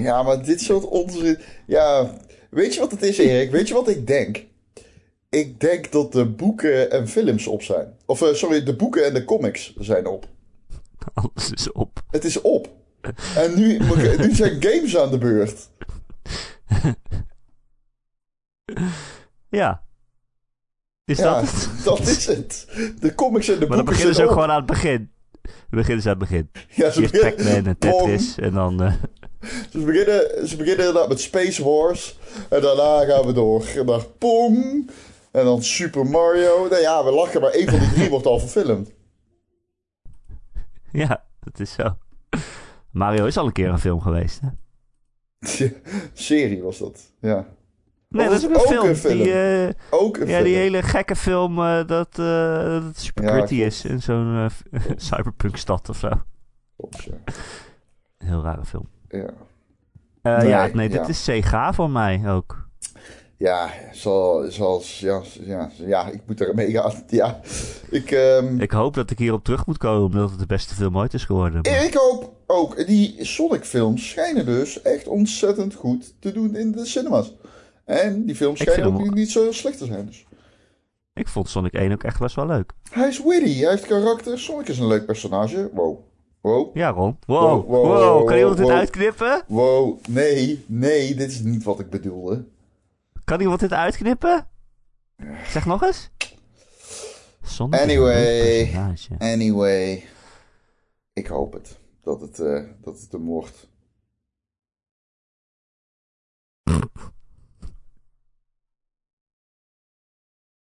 [0.00, 1.38] ja, maar dit soort onzin.
[1.66, 2.10] Ja,
[2.50, 3.50] Weet je wat het is, Erik?
[3.50, 4.44] Weet je wat ik denk?
[5.28, 7.96] Ik denk dat de boeken en films op zijn.
[8.06, 10.28] Of uh, sorry, de boeken en de comics zijn op.
[11.14, 12.02] Alles is op.
[12.10, 12.68] Het is op.
[13.36, 13.78] En nu,
[14.18, 15.68] nu zijn games aan de beurt.
[19.50, 19.82] Ja.
[21.04, 21.84] Is ja, dat het?
[21.84, 22.66] Dat is het.
[23.00, 25.12] De comics en de maar boeken Maar dan beginnen ze ook gewoon aan het begin.
[25.70, 26.50] We beginnen ze aan het begin.
[26.68, 28.82] Ja, ze Eerst Pac-Man en Tetris en dan...
[28.82, 28.92] Uh...
[29.70, 32.18] Ze beginnen, ze beginnen inderdaad met Space Wars.
[32.48, 34.90] En daarna gaan we door naar Pong.
[35.30, 36.68] En dan Super Mario.
[36.68, 38.90] Nou ja, we lachen, maar één van die drie wordt al verfilmd.
[40.92, 41.96] Ja, dat is zo.
[42.90, 44.48] Mario is al een keer een film geweest, hè?
[46.12, 47.46] Serie was dat, ja.
[48.08, 49.16] Nee, dat is ook een film.
[49.16, 50.44] Die, uh, ook een ja, film.
[50.44, 54.48] die hele gekke film uh, dat, uh, dat het super ja, gritty is in zo'n
[54.96, 56.10] cyberpunk stad of zo.
[56.76, 57.32] Klopt, ja.
[58.18, 58.88] Heel rare film.
[59.08, 59.30] Ja.
[60.22, 62.68] Nee, ja, nee, dit is Sega voor mij ook.
[63.36, 66.92] Ja, zoals, zoals ja, ja, ja, ik moet er mee gaan.
[67.06, 67.40] Ja,
[67.90, 68.60] ik, um...
[68.60, 71.24] ik hoop dat ik hierop terug moet komen, omdat het de beste film ooit is
[71.24, 71.60] geworden.
[71.62, 71.84] Maar...
[71.84, 72.86] Ik hoop ook.
[72.86, 77.34] Die Sonic-films schijnen dus echt ontzettend goed te doen in de cinemas.
[77.88, 79.14] En die films schijnen ook hem...
[79.14, 80.06] niet zo slecht te zijn.
[80.06, 80.26] Dus.
[81.14, 82.72] Ik vond Sonic 1 ook echt best wel leuk.
[82.90, 84.38] Hij is witty, hij heeft karakter.
[84.38, 85.70] Sonic is een leuk personage.
[85.72, 85.98] Wow.
[86.40, 86.76] Wow.
[86.76, 87.18] Ja, Ron.
[87.26, 87.68] Wow.
[87.68, 87.86] Wow.
[87.86, 88.26] wow.
[88.26, 89.42] Kan iemand dit uitknippen?
[89.46, 89.98] Wow.
[90.08, 92.44] Nee, nee, dit is niet wat ik bedoelde.
[93.24, 94.46] Kan iemand dit uitknippen?
[95.46, 96.10] Zeg nog eens.
[97.42, 98.70] Sonic anyway.
[99.18, 100.04] Anyway.
[101.12, 101.78] Ik hoop het.
[102.02, 103.68] Dat het, uh, dat het hem wordt.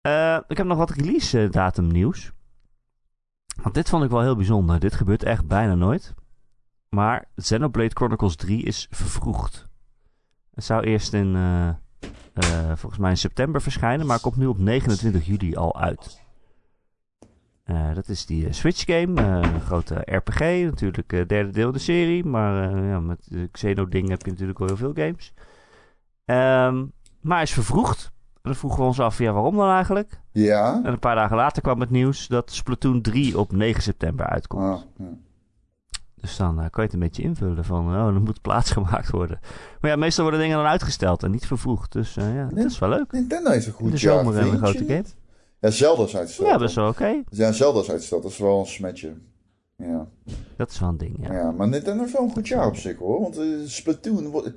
[0.06, 2.32] Uh, ik heb nog wat release datum nieuws.
[3.62, 4.80] Want dit vond ik wel heel bijzonder.
[4.80, 6.14] Dit gebeurt echt bijna nooit.
[6.88, 9.68] Maar Xenoblade Chronicles 3 is vervroegd.
[10.54, 11.70] Het zou eerst in, uh,
[12.74, 16.24] volgens mij in september verschijnen, maar komt nu op 29 juli al uit.
[17.94, 23.00] Dat is die Switch game, een grote RPG, natuurlijk derde deel de serie, maar ja,
[23.00, 25.32] met de Xeno-ding heb je natuurlijk wel heel veel games.
[26.24, 28.14] Um, maar is vervroegd
[28.46, 30.20] dan vroegen we ons af, ja, waarom dan eigenlijk?
[30.32, 30.80] Ja.
[30.84, 34.62] En een paar dagen later kwam het nieuws dat Splatoon 3 op 9 september uitkomt.
[34.62, 35.16] Ah, ja.
[36.20, 39.10] Dus dan uh, kan je het een beetje invullen van, oh, dan moet plaats gemaakt
[39.10, 39.40] worden.
[39.80, 41.92] Maar ja, meestal worden dingen dan uitgesteld en niet vervoegd.
[41.92, 43.12] Dus uh, ja, dat is wel leuk.
[43.12, 45.04] Nintendo is een goed De zomer en een grote game.
[45.60, 46.48] Ja, Zelda is uitgesteld.
[46.48, 47.02] Ja, dat is wel oké.
[47.02, 47.24] Okay.
[47.30, 48.22] Ja, Zelda is uitgesteld.
[48.22, 49.14] Dat is wel een smetje.
[49.76, 50.06] Ja.
[50.56, 51.32] Dat is wel een ding, ja.
[51.32, 53.20] Ja, maar Nintendo heeft wel een goed jaar op zich, hoor.
[53.20, 54.52] Want uh, Splatoon...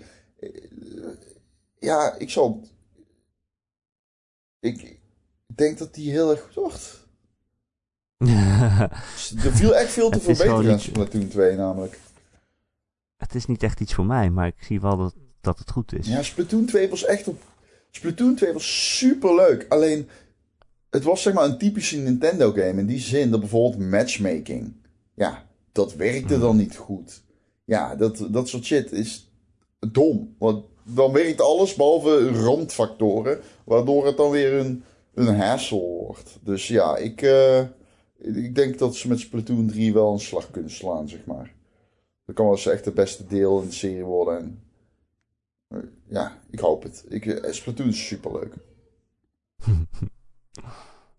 [1.80, 2.64] ja, ik zal
[4.60, 5.00] ik
[5.56, 7.08] denk dat die heel erg goed wordt.
[9.44, 12.00] er viel echt veel te verbeteren aan Splatoon 2 namelijk.
[13.18, 15.94] Het is niet echt iets voor mij, maar ik zie wel dat, dat het goed
[15.94, 16.08] is.
[16.08, 17.42] Ja, Splatoon 2 was echt op...
[17.92, 19.66] Splatoon 2 was super leuk.
[19.70, 20.10] Alleen,
[20.90, 22.80] het was zeg maar een typische Nintendo game.
[22.80, 24.74] In die zin dat bijvoorbeeld matchmaking.
[25.14, 26.42] Ja, dat werkte hmm.
[26.42, 27.24] dan niet goed.
[27.66, 29.32] Ja, dat, dat soort shit is
[29.92, 30.36] dom.
[30.38, 34.84] Want dan werkt alles behalve randfactoren, waardoor het dan weer een,
[35.14, 36.40] een hassle wordt.
[36.44, 37.62] Dus ja, ik, uh,
[38.18, 41.54] ik denk dat ze met Splatoon 3 wel een slag kunnen slaan, zeg maar.
[42.26, 44.38] Dat kan wel eens echt het beste deel in de serie worden.
[44.38, 44.64] En,
[46.08, 47.06] ja, ik hoop het.
[47.08, 48.54] Ik, eh, Splatoon is superleuk.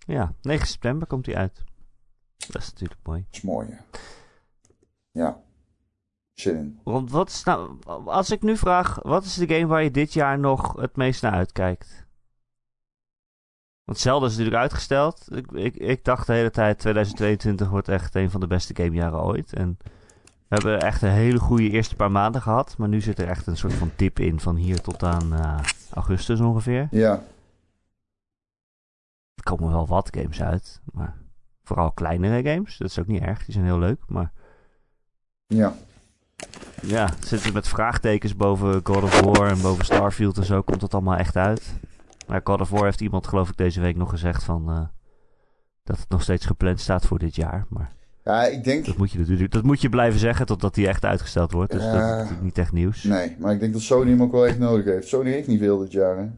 [0.07, 1.65] ja, 9 september komt hij uit.
[2.37, 3.25] Dat is natuurlijk mooi.
[3.27, 3.85] Dat is mooi, ja.
[5.13, 5.43] Ja.
[6.41, 6.81] Zin in.
[6.85, 10.13] Want wat is nou, als ik nu vraag, wat is de game waar je dit
[10.13, 12.09] jaar nog het meest naar uitkijkt?
[13.85, 15.27] Want Zelda is natuurlijk uitgesteld.
[15.29, 19.23] Ik, ik, ik dacht de hele tijd 2022 wordt echt een van de beste gamejaren
[19.23, 19.53] ooit.
[19.53, 19.79] En
[20.21, 22.75] we hebben echt een hele goede eerste paar maanden gehad.
[22.79, 25.61] Maar nu zit er echt een soort van dip in van hier tot aan uh,
[25.91, 26.89] augustus ongeveer.
[26.91, 27.23] Ja.
[29.35, 30.81] Er komen wel wat games uit.
[30.93, 31.17] Maar
[31.63, 32.77] vooral kleinere games.
[32.77, 33.45] Dat is ook niet erg.
[33.45, 34.01] Die zijn heel leuk.
[34.07, 34.33] Maar
[35.47, 35.75] ja.
[36.83, 40.63] Ja, zitten met vraagtekens boven God of War en boven Starfield en zo.
[40.63, 41.75] Komt het allemaal echt uit?
[42.27, 44.71] Maar God of War heeft iemand geloof ik deze week nog gezegd van...
[44.71, 44.81] Uh,
[45.83, 47.67] dat het nog steeds gepland staat voor dit jaar.
[47.69, 47.93] Maar
[48.25, 48.87] ja, ik denk...
[48.87, 51.73] Dat moet je natuurlijk dat moet je blijven zeggen totdat die echt uitgesteld wordt.
[51.73, 53.03] Dus dat is niet echt nieuws.
[53.03, 55.09] Nee, maar ik denk dat Sony hem ook wel echt nodig heeft.
[55.09, 56.29] Sony heeft niet veel dit jaar, hè?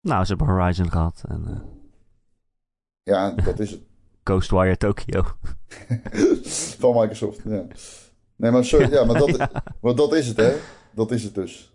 [0.00, 1.24] Nou, ze hebben Horizon gehad.
[1.28, 1.60] En, uh...
[3.02, 3.87] Ja, dat is het.
[4.28, 5.22] Ghostwire Tokyo.
[6.80, 7.66] Van Microsoft, ja.
[8.36, 9.04] Nee, maar, so ja.
[9.04, 9.38] maar, dat,
[9.82, 10.52] maar dat is het, hè?
[10.94, 11.72] Dat is het dus.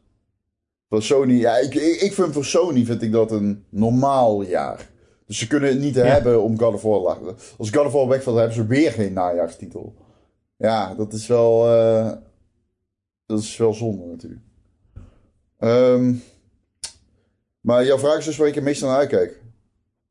[0.89, 4.89] Voor Sony, ja, ik, ik, vind voor Sony vind ik dat een normaal jaar.
[5.26, 8.08] Dus ze kunnen het niet hebben om God of War te Als God of War
[8.08, 9.95] wegvalt, hebben ze weer geen najaarstitel.
[10.58, 12.12] Ja, dat is wel, uh,
[13.26, 14.41] dat is wel zonde natuurlijk.
[15.60, 16.24] Um,
[17.62, 19.43] maar jouw vraag is dus waar ik het meest naar uitkijk.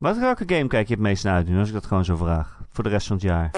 [0.02, 2.16] Wat welke game kijk je het meest naar uit nu, als ik dat gewoon zo
[2.16, 2.64] vraag?
[2.70, 3.50] Voor de rest van het jaar.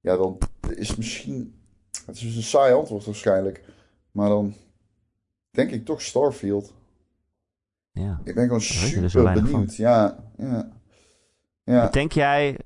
[0.00, 0.38] Ja, dan
[0.76, 1.54] is misschien...
[2.06, 3.64] Het is een saai antwoord waarschijnlijk.
[4.12, 4.54] Maar dan
[5.50, 6.72] denk ik toch Starfield.
[7.90, 8.20] Ja.
[8.24, 9.76] Ik ben gewoon dus super benieuwd.
[9.76, 10.68] Ja, ja.
[11.64, 11.88] ja.
[11.88, 12.58] Denk, jij,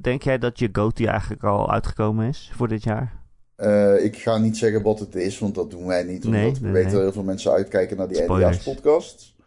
[0.00, 3.22] denk jij dat je GOTY eigenlijk al uitgekomen is voor dit jaar?
[3.56, 6.24] Uh, ik ga niet zeggen wat het is, want dat doen wij niet.
[6.24, 9.38] Omdat nee, we weten dat heel veel mensen uitkijken naar die NDA's-podcasts.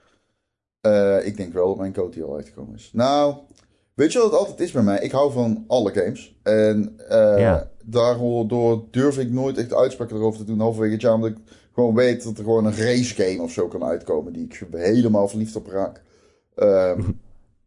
[0.87, 2.89] Uh, ik denk wel dat mijn GOTY al uitgekomen is.
[2.93, 3.35] Nou,
[3.93, 4.99] weet je wat het altijd is bij mij?
[4.99, 6.39] Ik hou van alle games.
[6.43, 7.69] En uh, ja.
[7.83, 11.13] daardoor durf ik nooit echt uitspraken erover te doen halverwege het jaar.
[11.13, 11.37] Omdat ik
[11.73, 14.33] gewoon weet dat er gewoon een race game of zo kan uitkomen.
[14.33, 16.01] Die ik helemaal verliefd op raak.
[16.55, 17.21] Um,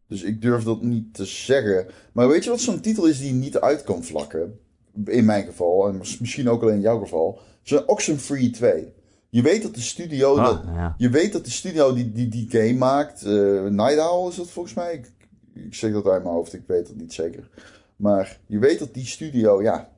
[0.07, 1.87] dus ik durf dat niet te zeggen.
[2.11, 4.59] Maar weet je wat zo'n titel is die niet uit kan vlakken?
[5.05, 7.39] In mijn geval, en misschien ook alleen in jouw geval.
[7.61, 8.93] Zo'n Oxenfree 2.
[9.29, 10.95] Je weet dat de studio, ah, dat, ja.
[10.97, 14.49] je weet dat de studio die die, die game maakt, uh, Night Owl is dat
[14.49, 14.93] volgens mij.
[14.93, 15.11] Ik,
[15.53, 17.49] ik zeg dat uit mijn hoofd, ik weet het niet zeker.
[17.95, 19.89] Maar je weet dat die studio, ja,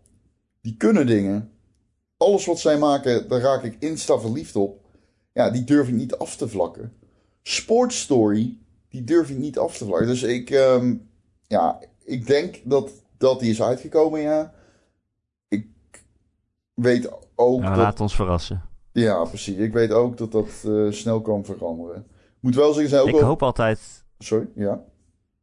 [0.61, 1.51] die kunnen dingen
[2.17, 4.85] alles wat zij maken, daar raak ik insta verliefd op.
[5.33, 6.93] Ja, die durf ik niet af te vlakken.
[7.41, 8.57] Sports Story,
[8.89, 10.07] die durf ik niet af te vlakken.
[10.07, 11.09] Dus ik, um,
[11.47, 14.53] ja, ik denk dat, dat die is uitgekomen, ja.
[15.47, 15.67] Ik
[16.73, 17.61] weet ook.
[17.61, 18.68] Ja, laat ons verrassen.
[18.91, 19.57] Ja, precies.
[19.57, 22.05] Ik weet ook dat dat uh, snel kan veranderen.
[22.39, 23.23] Moet wel zeggen, zijn ook Ik wel...
[23.23, 23.79] hoop altijd.
[24.17, 24.83] Sorry, ja.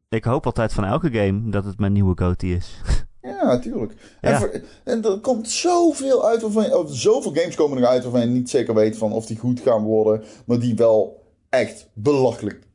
[0.09, 2.81] Ik hoop altijd van elke game dat het mijn nieuwe goatee is.
[3.27, 3.93] Ja, natuurlijk.
[4.21, 8.27] En, en, er komt zoveel uit waarvan je, of zoveel games komen eruit waarvan je
[8.27, 12.67] niet zeker weet van of die goed gaan worden, maar die wel echt belachelijk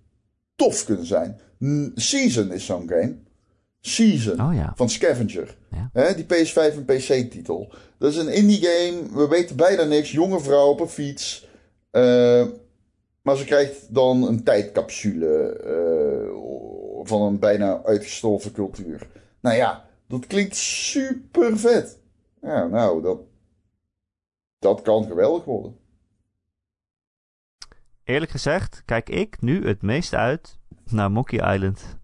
[0.56, 1.40] tof kunnen zijn.
[1.96, 3.16] Season is zo'n game.
[3.82, 4.74] Season oh, ja.
[4.76, 5.58] van Scavenger.
[5.94, 6.14] Ja.
[6.14, 7.74] die PS5 en PC-titel.
[7.98, 9.02] Dat is een indie game.
[9.14, 10.12] We weten bijna niks.
[10.12, 11.48] Jonge vrouw op een fiets.
[11.92, 12.46] Uh,
[13.22, 19.08] maar ze krijgt dan een tijdcapsule uh, van een bijna uitgestorven cultuur.
[19.40, 22.00] Nou ja, dat klinkt super vet.
[22.42, 23.20] Ja, nou, dat,
[24.60, 25.78] dat kan geweldig worden.
[28.04, 32.00] Eerlijk gezegd, kijk ik nu het meest uit naar Monkey Island.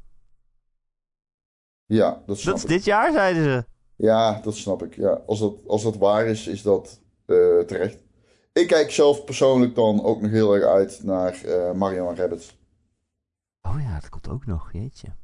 [1.88, 3.66] Ja, dat snap Dat is dit jaar, zeiden ze.
[3.96, 4.96] Ja, dat snap ik.
[4.96, 7.98] Ja, als, dat, als dat waar is, is dat uh, terecht.
[8.54, 12.56] Ik kijk zelf persoonlijk dan ook nog heel erg uit naar uh, Mario Rabbit.
[13.62, 15.16] Oh ja, dat komt ook nog, jeetje.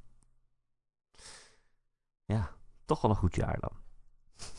[2.25, 2.51] Ja,
[2.85, 3.71] toch wel een goed jaar dan.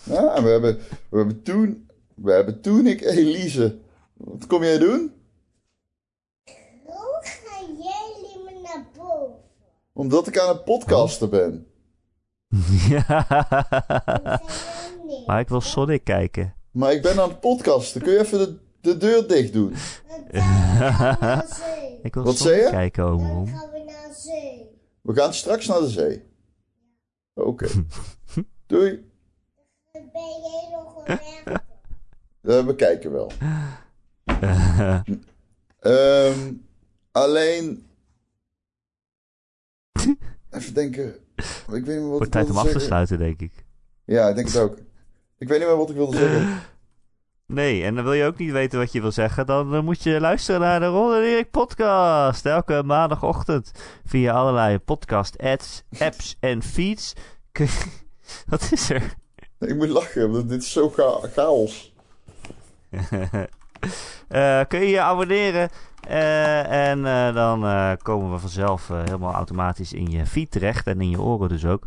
[0.03, 0.79] Ja, we hebben,
[1.09, 3.79] we hebben toen, we hebben toen ik Elise.
[4.13, 5.13] Wat kom jij doen?
[6.85, 9.43] Hoe gaan jullie me naar boven?
[9.93, 11.67] Omdat ik aan het podcasten ben.
[12.89, 13.27] Ja.
[15.27, 16.55] Maar ik wil Sonic kijken.
[16.71, 18.03] Maar ik ben aan het podcasten.
[18.03, 19.73] Kun je even de, de deur dicht doen?
[22.03, 23.19] ik wil Wat Sonic kijken, oom.
[23.19, 24.71] Dan gaan we naar zee.
[25.01, 26.23] We gaan straks naar de zee.
[27.35, 27.69] Oké.
[28.67, 29.11] Doei.
[29.93, 31.19] Dan ben jij nog een
[32.43, 33.31] uh, we kijken wel.
[35.81, 36.67] um,
[37.13, 37.87] alleen.
[40.51, 41.24] Even denken.
[41.37, 43.65] Ik weet niet wat Wordt tijd om af te sluiten, denk ik.
[44.05, 44.77] Ja, ik denk het ook.
[45.39, 46.61] Ik weet niet meer wat ik wilde zeggen.
[47.47, 49.47] Nee, en dan wil je ook niet weten wat je wil zeggen.
[49.47, 52.47] Dan eh, moet je luisteren naar de Ron en Erik podcast.
[52.47, 53.71] Elke maandagochtend
[54.05, 57.13] via allerlei podcast apps, apps en feeds.
[58.49, 59.15] Wat is er?
[59.59, 61.95] Ik moet lachen, want dit is zo cha- chaos.
[64.29, 65.69] Eh, kun je je abonneren.
[66.09, 67.61] eh, en eh, dan
[68.03, 70.87] komen we vanzelf helemaal automatisch in je feed terecht.
[70.87, 71.87] En in je oren dus ook.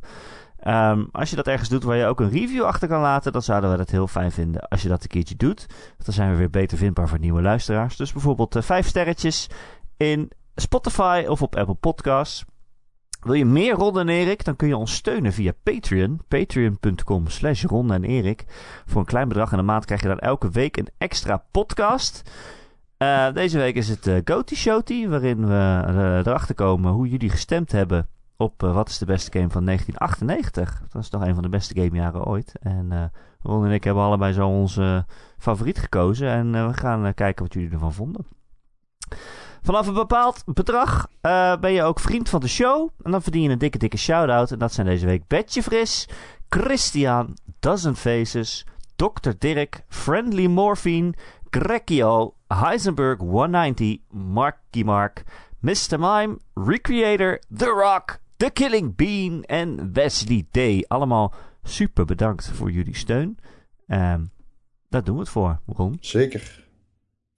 [0.60, 3.42] Ehm, als je dat ergens doet waar je ook een review achter kan laten, dan
[3.42, 5.66] zouden we dat heel fijn vinden als je dat een keertje doet.
[6.04, 7.96] Dan zijn we weer beter vindbaar voor nieuwe luisteraars.
[7.96, 9.50] Dus bijvoorbeeld vijf sterretjes
[9.98, 12.46] in Spotify of op Apple Podcasts.
[13.20, 14.44] Wil je meer Ron en Erik?
[14.44, 16.22] Dan kun je ons steunen via Patreon.
[16.28, 18.46] Patreon.com slash Ron en Erik.
[18.86, 22.32] Voor een klein bedrag in de maand krijg je dan elke week een extra podcast.
[22.98, 27.30] Eh, deze week is het uh, Goaty Showty, waarin we eh, erachter komen hoe jullie
[27.30, 28.08] gestemd hebben
[28.38, 30.84] op wat is de beste game van 1998.
[30.90, 32.54] Dat is toch een van de beste gamejaren ooit.
[32.62, 33.12] En
[33.42, 35.06] Ron en ik hebben allebei zo onze
[35.38, 36.30] favoriet gekozen.
[36.30, 38.26] En we gaan kijken wat jullie ervan vonden.
[39.68, 42.90] Vanaf een bepaald bedrag eh, ben je ook vriend van de show.
[43.04, 44.52] En dan verdien je een dikke, dikke shout-out.
[44.52, 46.08] En dat zijn deze week Betje Fris,
[46.50, 48.66] Christian, Dozen Faces,
[48.96, 49.30] Dr.
[49.38, 51.14] Dirk, Friendly Morphine,
[51.50, 55.24] Grekio, Heisenberg 190, Marky Mark,
[55.60, 56.00] Mr.
[56.00, 60.88] Mime, Recreator, The Rock, The Killing Bean en Wesley D.
[60.88, 63.38] Allemaal super bedankt voor jullie steun.
[63.88, 64.22] Ehm
[64.90, 65.98] daar doen we het voor, Ron.
[66.00, 66.67] Zeker.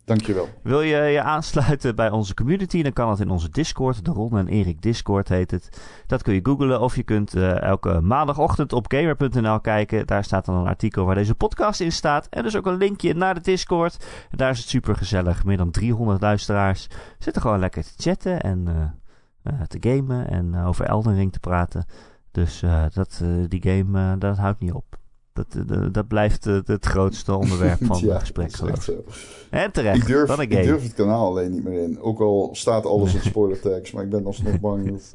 [0.09, 0.49] Dankjewel.
[0.63, 2.81] Wil je je aansluiten bij onze community?
[2.81, 4.05] Dan kan dat in onze Discord.
[4.05, 5.81] De Ron en Erik Discord heet het.
[6.05, 10.07] Dat kun je googlen of je kunt eh, elke maandagochtend op gamer.nl kijken.
[10.07, 12.27] Daar staat dan een artikel waar deze podcast in staat.
[12.29, 14.05] En dus ook een linkje naar de Discord.
[14.29, 15.43] En daar is het super gezellig.
[15.43, 16.87] Meer dan 300 luisteraars
[17.19, 21.39] zitten gewoon lekker te chatten en eh, eh, te gamen en over Elden Ring te
[21.39, 21.85] praten.
[22.31, 24.98] Dus dat, die game, dat houdt niet op.
[25.47, 28.57] Dat, eh, dat blijft eh, het grootste onderwerp van ja, het gesprek.
[28.57, 29.03] dat zo.
[29.49, 32.01] En terecht, Ik durf, ik durf het kanaal alleen niet meer in.
[32.01, 35.13] Ook al staat alles in spoiler tags, maar ik ben alsnog bang dat...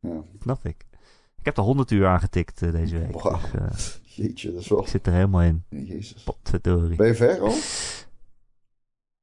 [0.00, 0.84] Ja, Snap ik.
[1.38, 3.22] Ik heb er 100 uur aan getikt eh, deze week.
[3.22, 3.66] Dus, eh,
[4.02, 4.80] jeetje, dat is wel...
[4.80, 5.64] ik zit er helemaal in.
[5.68, 6.22] Jezus.
[6.22, 6.96] Potverdorie.
[6.96, 7.54] Ben je ver al?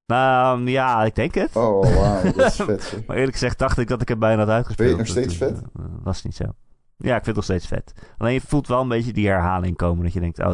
[0.06, 1.56] Nou, ja, ik denk het.
[1.56, 3.04] Oh, wauw, dat is vet.
[3.08, 4.90] Maar eerlijk gezegd dacht ik dat ik het bijna had uitgespeeld.
[4.90, 5.62] Ben je nog steeds Dat, vet?
[6.04, 6.46] was niet zo.
[6.98, 7.94] Ja, ik vind het nog steeds vet.
[8.18, 10.04] Alleen je voelt wel een beetje die herhaling komen.
[10.04, 10.54] Dat je denkt, oh,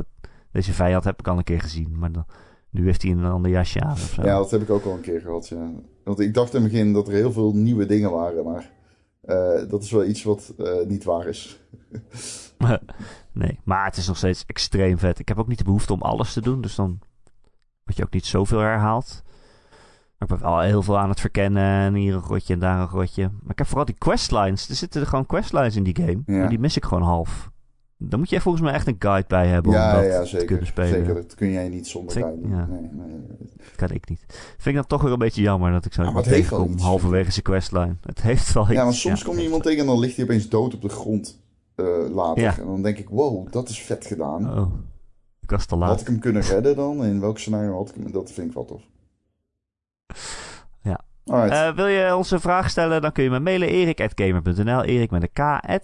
[0.51, 1.95] deze vijand heb ik al een keer gezien.
[1.99, 2.25] Maar dan,
[2.69, 4.21] nu heeft hij een ander jasje aan of zo.
[4.21, 5.71] Ja, dat heb ik ook al een keer gehad, ja.
[6.03, 8.71] Want ik dacht in het begin dat er heel veel nieuwe dingen waren, maar...
[9.21, 11.59] eh, dat is wel iets wat eh, niet waar is.
[13.31, 15.19] nee, maar het is nog steeds extreem vet.
[15.19, 16.61] Ik heb ook niet de behoefte om alles te doen.
[16.61, 16.99] Dus dan
[17.83, 19.23] word je ook niet zoveel herhaald.
[20.19, 21.63] Maar ik ben wel heel veel aan het verkennen.
[21.63, 23.23] En hier een grotje en daar een grotje.
[23.23, 24.69] Maar ik heb vooral die questlines.
[24.69, 26.21] Er zitten er gewoon questlines in die game.
[26.25, 26.37] Ja.
[26.37, 27.51] Maar die mis ik gewoon half.
[27.97, 30.27] Dan moet je volgens mij echt een guide bij hebben om ja, dat ja, te
[30.27, 30.45] zeker.
[30.45, 30.89] kunnen spelen.
[30.89, 32.65] Zeker, dat kun jij niet zonder guide ja.
[32.69, 33.27] Nee, nee.
[33.57, 34.25] Dat kan ik niet.
[34.29, 37.43] Vind ik dan toch weer een beetje jammer dat ik zo wel tegenkom halverwege zijn
[37.43, 37.95] questline.
[38.01, 38.73] Het heeft wel iets.
[38.73, 40.89] Ja, maar soms kom je iemand tegen en dan ligt hij opeens dood op de
[40.89, 41.41] grond
[41.75, 42.59] eh, later.
[42.59, 44.59] En dan denk ik, wow, dat is vet gedaan.
[44.59, 44.73] Oh,
[45.41, 46.01] ik was te Had laat.
[46.01, 47.05] ik hem kunnen redden dan?
[47.05, 48.11] In welk scenario had ik hem?
[48.11, 48.81] Dat vind ik wel tof.
[50.81, 50.99] Ja.
[51.25, 55.23] Eh, wil je ons een vraag stellen, dan kun je me mailen erik.gamer.nl, erik met
[55.23, 55.31] een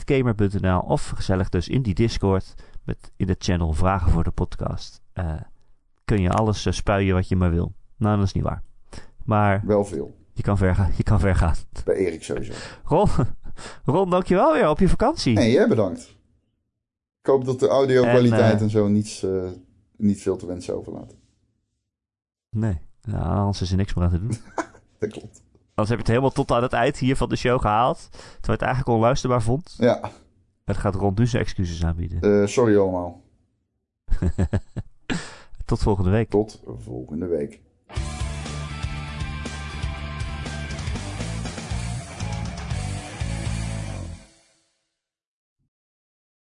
[0.03, 2.53] k.gamer.nl of gezellig dus in die Discord
[2.83, 5.01] met in de channel vragen voor de podcast.
[5.13, 5.33] Eh,
[6.05, 7.73] kun je alles eh, spuien wat je maar wil.
[7.97, 8.63] Nou, dat is niet waar.
[9.23, 10.15] Maar wel veel.
[10.33, 11.55] je kan ver, gaan- je kan ver gaan.
[11.85, 12.53] Bij Erik sowieso.
[12.83, 13.07] Ron,
[13.95, 15.33] Ron, dankjewel weer op je vakantie.
[15.33, 16.01] Nee, jij bedankt.
[17.21, 19.25] Ik hoop dat de audio-kwaliteit En, en, eh, zo niets,
[19.97, 21.15] niet veel te wensen overlaat.
[22.49, 24.37] Nee, nou, anders is er niks meer aan te doen.
[24.99, 25.43] Dat klopt.
[25.75, 28.07] Anders heb je het helemaal tot aan het eind hier van de show gehaald.
[28.11, 29.75] Terwijl je het eigenlijk onluisterbaar vond.
[29.77, 30.11] Ja,
[30.65, 32.41] Het gaat Ron nu zijn excuses aanbieden.
[32.41, 33.21] eh, sorry allemaal.
[35.65, 36.29] Tot volgende week.
[36.29, 37.61] Tot volgende week.